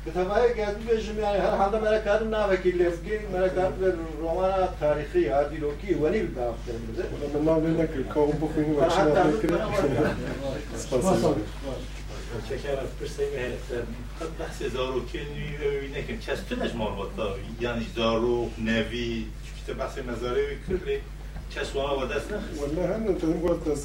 [0.06, 5.30] كتباي قاعد بيجم يعني هر حدا ملك هذا نافك اللي يفكين ملك هذا الرومان التاريخي
[5.30, 9.72] هذه لوكي وني بدأ أفكر مزه والله ما بينك الكون بخوي ما شاء الله فكرة
[12.50, 13.86] شكرا فرصة مهلة
[14.22, 21.00] قد بحث زارو كنوي وينكم كاس تنجم مربطة يعني زارو نافي شفت بحث مزاري وكل
[21.57, 23.79] كسوا ودس نخس والله هنا تقول قلت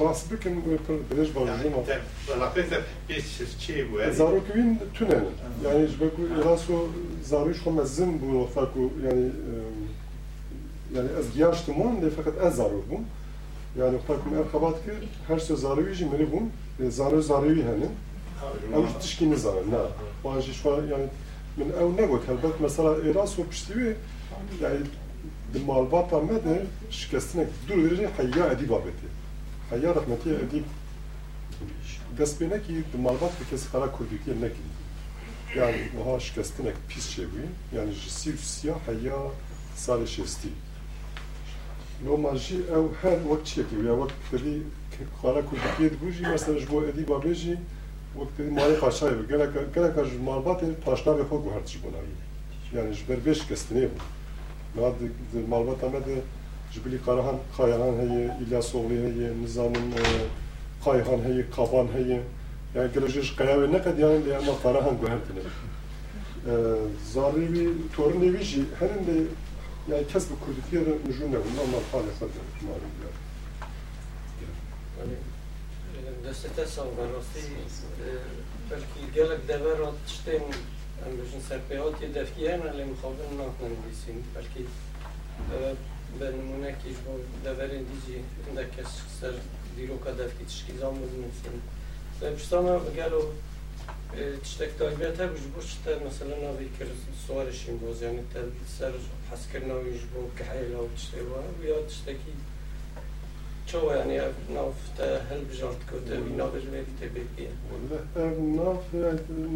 [0.00, 0.62] باس بكن
[1.10, 2.00] بلاش يعني برجمة
[2.34, 3.24] علاقتها بيش
[3.58, 5.26] شيء بو زارو كوين تونن
[5.64, 6.86] يعني جبكو راسو
[7.24, 9.30] زاروش خو مزن بو وقتاكو يعني
[10.94, 13.06] يعني از گیاش تمون ده فقط از زارو بوم
[13.78, 16.50] يعني وقتاكو من ارخبات كر هر سو زاروي جي مني بوم
[16.80, 17.94] زارو زاروي هنن
[18.74, 19.90] او تشكي نزارن نا
[20.24, 21.08] واجي شو يعني
[21.58, 23.12] من او نقول هلبت مثلا
[25.54, 29.08] راسو بشتوي يعني المالباتا مده شکستنه دور ویرجه حیا ادیب آبتی
[29.70, 30.64] حیا رحمتی ادیب
[32.18, 34.62] دست بینه که المالبات به کسی خرا کردیتی نکی
[35.56, 37.76] yani daha şikestinek pis şey bu.
[37.76, 39.16] Yani jisi siyah haya
[39.76, 40.48] sale şesti.
[42.04, 43.84] Normalji ev her vakit çekiyor.
[43.84, 44.62] Ya vakit dedi
[45.22, 47.58] kara kurdiki edguji mesela bu edi babeji
[48.16, 49.28] vakit dedi mali paşayı.
[49.28, 51.96] Gene gene kaj malbat paşna ve xog harç buna.
[52.80, 53.46] Yani jber beş
[54.75, 54.93] Mad
[55.49, 56.21] malbata me de
[56.71, 60.03] ji bilî qarahan kayahan heye, İlyas oğlu heye, nizamin e,
[60.85, 62.21] kayhan heye, kavan heye.
[62.75, 65.39] Yani gelece ji qeyavê neked yani de ama qarahan guhertine.
[65.39, 66.53] E,
[67.13, 68.61] Zarî torun wî jî
[69.07, 69.23] de
[69.91, 72.93] yani kes bi kurdîtiye de mijûn ne bundan ama hale xwe de malum
[74.99, 75.13] yani.
[75.13, 77.41] E, Destete savganosti
[78.71, 80.41] belki gelek deverat tiştên
[81.07, 81.39] انگشن
[82.07, 83.75] دفعیه نه مخابر نکنم
[84.35, 84.59] بلکه
[86.19, 88.23] به نمونه که با دور دیجی
[88.57, 88.91] دکش
[89.21, 89.33] سر
[89.75, 91.07] دیرو که دفکی تشکی زام به
[91.43, 91.61] سن
[92.21, 93.21] و پشتاما بگلو
[94.43, 96.85] تشتک تایبیت ها بجبو تا مثلا ناوی کر
[97.27, 98.39] سوارشیم باز یعنی تا
[98.79, 98.91] سر
[99.31, 102.33] حس کرناوی جبو که حیلا و تشتی و یا تشتکی
[103.67, 104.21] Čuvanje
[104.53, 104.73] nav
[105.29, 107.49] help žalt kot vi nove živite bebije.
[108.57, 108.77] Nav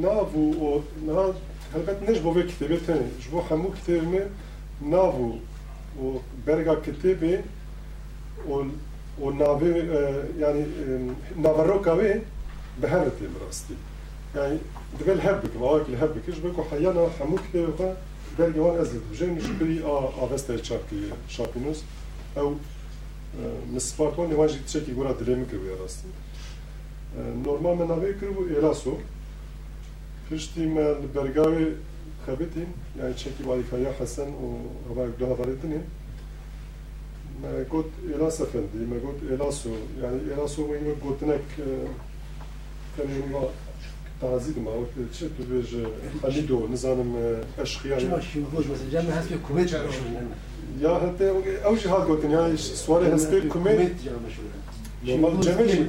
[0.04, 1.34] navu nav
[1.74, 3.10] helbet než bo ve kitebe tane.
[3.20, 4.28] Žbo hamu kitebe
[4.82, 5.40] navu
[6.02, 7.44] o berga kitebe
[8.50, 8.66] o
[9.22, 9.72] o nave
[10.40, 10.66] yani
[11.36, 12.22] navarokavi
[12.82, 13.74] بهرتي براستي
[14.36, 14.58] يعني
[15.00, 17.98] دبل هبك معاك الهبك إيش بكو حيانا حموك تيوخا
[18.40, 21.84] دل جوان ازل جين شكري آه افستا شابكي شابينوس
[22.38, 22.56] أو
[23.38, 26.16] Մսպարտոն իվանջի չեքի գորա դրեմի կրվի առաստին։
[27.44, 28.98] Նորմալ մենավեի կրվու երասով,
[30.28, 31.68] Փշտի մել բերգավի
[32.26, 34.50] խաբետին, yani չեքի վալիքայա Հասան ու
[34.88, 35.86] հավայք դահավարետնին,
[37.44, 41.56] մեկոտ Էլաս էֆենդի, մեկոտ Էլասո, yani Էլասո ու ինգը գոտնեք
[42.98, 43.44] տենիմվա
[44.22, 44.84] تازیگم ئەو
[45.16, 45.18] چ
[45.50, 45.84] بێژە
[46.24, 47.12] ئەلی دۆ نزانم
[47.60, 48.02] ئەشقیان
[50.86, 51.28] یا هەتێ
[51.66, 53.94] ئەوش هاگوتنیایش سوارە هەستێ کومێت
[55.46, 55.84] جەمەژی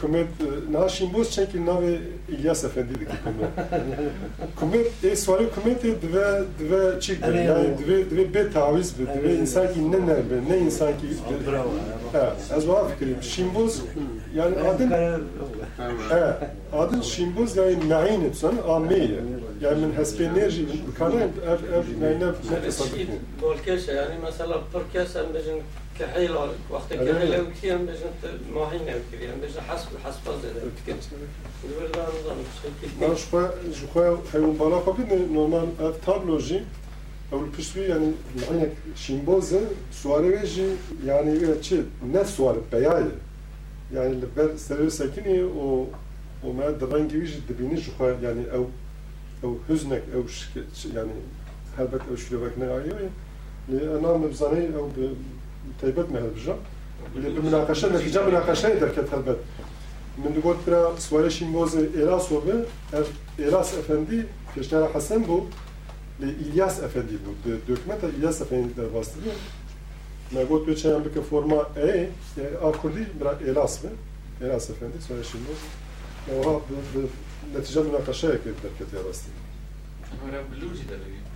[0.00, 1.90] Këmet, në ashtë imbus që në nave
[2.32, 3.60] Ilyas Efendi dhe këtë këmet.
[4.60, 6.26] Këmet, e suarë këmet e dve,
[6.60, 11.12] dve çikbe, yani dve, dve be tavizbe, dve insan ki ne nerbe, ne insan ki...
[12.12, 12.24] He,
[12.56, 13.22] ez bu fikrim.
[13.22, 13.82] Şimbuz,
[14.34, 14.90] yani adın...
[14.90, 19.20] He, adın şimbuz yani nain etsen, ameye.
[19.60, 20.66] Yani min hesbe nerji,
[20.98, 22.96] kanayim, er, er, neyne, ne tesadüf.
[23.86, 25.56] Şey, yani mesela Türkiye sen bizim
[25.99, 26.31] كحيل
[26.69, 30.49] وقت أنا- كحيل أو كثير بجن ماهين أو كثير يعني بجن حسب حسب زي
[30.87, 30.95] كده
[31.71, 32.37] يقول لا نظام
[33.01, 33.51] Ben şu an
[33.93, 36.63] şu an hayvan bana kapı normal ev tabloji
[37.33, 38.07] ev pişri yani
[38.51, 39.59] yani şimboze
[39.91, 40.65] suare veji
[41.05, 41.81] yani öyle çi
[42.13, 43.05] ne suare beyaye
[43.93, 45.87] yani ben sever sakini o
[46.47, 48.63] o ma da rengi veji dibini şu an yani ev
[49.47, 51.11] ev hüznek ev şike- yani
[51.77, 52.17] helbet ev
[55.80, 56.54] تایبەت مەهرەبژە
[57.46, 59.40] مناقەشە نەتیجە مناقەشەی دەکەێت هەلبەت
[60.22, 62.56] من گوت کرا سوارەشی مۆزە ئێراس وبێ
[63.40, 64.20] ئێراس ئەفەندی
[64.54, 65.48] پێشتارە حەسەن بوو
[66.20, 67.34] لە ئیلیاس ئەفەندی بوو
[67.68, 69.34] دکمەتە ئیلیاس ئەفەندی دەرباست بوو
[70.36, 73.90] نەگوت پێچیان بکە فۆرما ئێ ئا يعني کوردی برا ئێراس بێ
[74.40, 75.60] ئێراس ئەفەندی سوارەشی مۆز
[77.54, 79.32] نەتیجە مناقەشەیە کرد دەکەێت ئێڕاستی
[80.50, 81.29] بلوجی دەلەوێت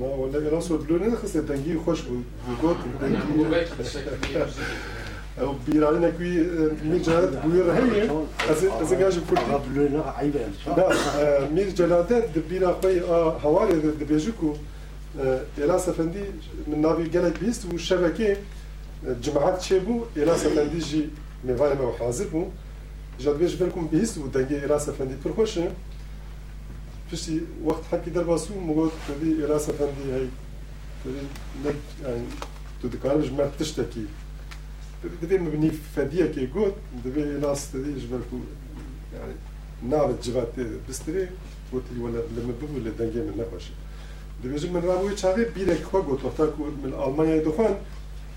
[0.00, 2.00] والنبي نصر بلون خص التنجيل خوش
[2.62, 2.76] بوت
[5.40, 7.72] أو بيرانا كوي آه، مير جلاد بوير.
[7.72, 8.10] هي
[8.50, 10.36] از از جاش كورتي بلون عيب
[10.66, 14.54] لا نعم، آه، مير جلاد دبينا خوي آه، حوالي دبيجكو
[15.58, 16.24] إلى أفندي
[16.66, 18.36] من نافي جالك بيست والشبكة
[19.22, 21.08] جماعات شيبو إلاس أفندي جي
[21.44, 22.46] ميفاي ما حاضر بو
[23.20, 25.70] جاد بيش بالكم بيست ودنجي إلاس أفندي برخوشه
[27.11, 30.27] برخوش فشتي وقت حكي درباسو مقول تدي إلاس أفندي هاي
[31.05, 31.21] تدي
[31.65, 32.23] نك يعني
[32.83, 34.05] تدكارج ما تشتكي
[35.21, 36.75] دبي مبني فدية كي قلت
[37.05, 38.37] دبي إلاس تدي جبالكو
[39.13, 39.33] يعني
[39.89, 40.47] نعرض جبات
[40.89, 41.27] بستري
[41.73, 43.69] قلت لي ولا لما بقول ولا دنجي من نقش
[44.43, 47.75] دبي جم من رابوي تشاري بيرك خو قلت وقتا كو من ألمانيا دخان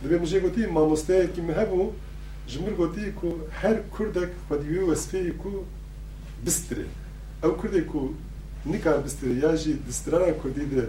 [0.04, 1.90] دبي مجي قلتي ما مستعد كي مهبو
[2.48, 5.62] جمر قلتي كو هر كردك خديوي وصفي كو
[6.46, 6.86] بستري
[8.71, 10.85] nikar bistri ya jî distrara kurdî de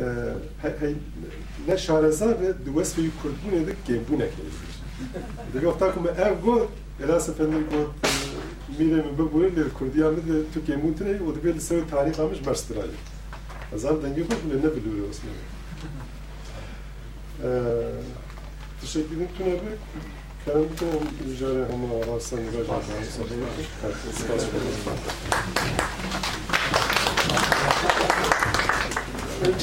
[0.00, 0.94] e,
[1.68, 4.44] ne şarezabe di wesfê yî kurdbûnê de kêbûneke
[5.54, 6.68] de gofta ku me ev got
[7.04, 7.90] elasa fendir got
[8.78, 12.34] mîrê min bibûnê lê kurdiya min de tu kêbûntinê û dibê li ser tarîxa min
[12.34, 12.96] ji ber strayê
[13.74, 15.44] ez ev dengê xwe lê nebilûrê osmanê
[17.44, 17.48] e,
[18.80, 19.54] Teşekkür ederim Tuna Bey.
[20.44, 20.92] Kerem bir tane
[21.26, 22.82] mücadele ama Arslan Gacan.
[24.12, 24.44] Spas
[27.18, 29.58] 감사합니다.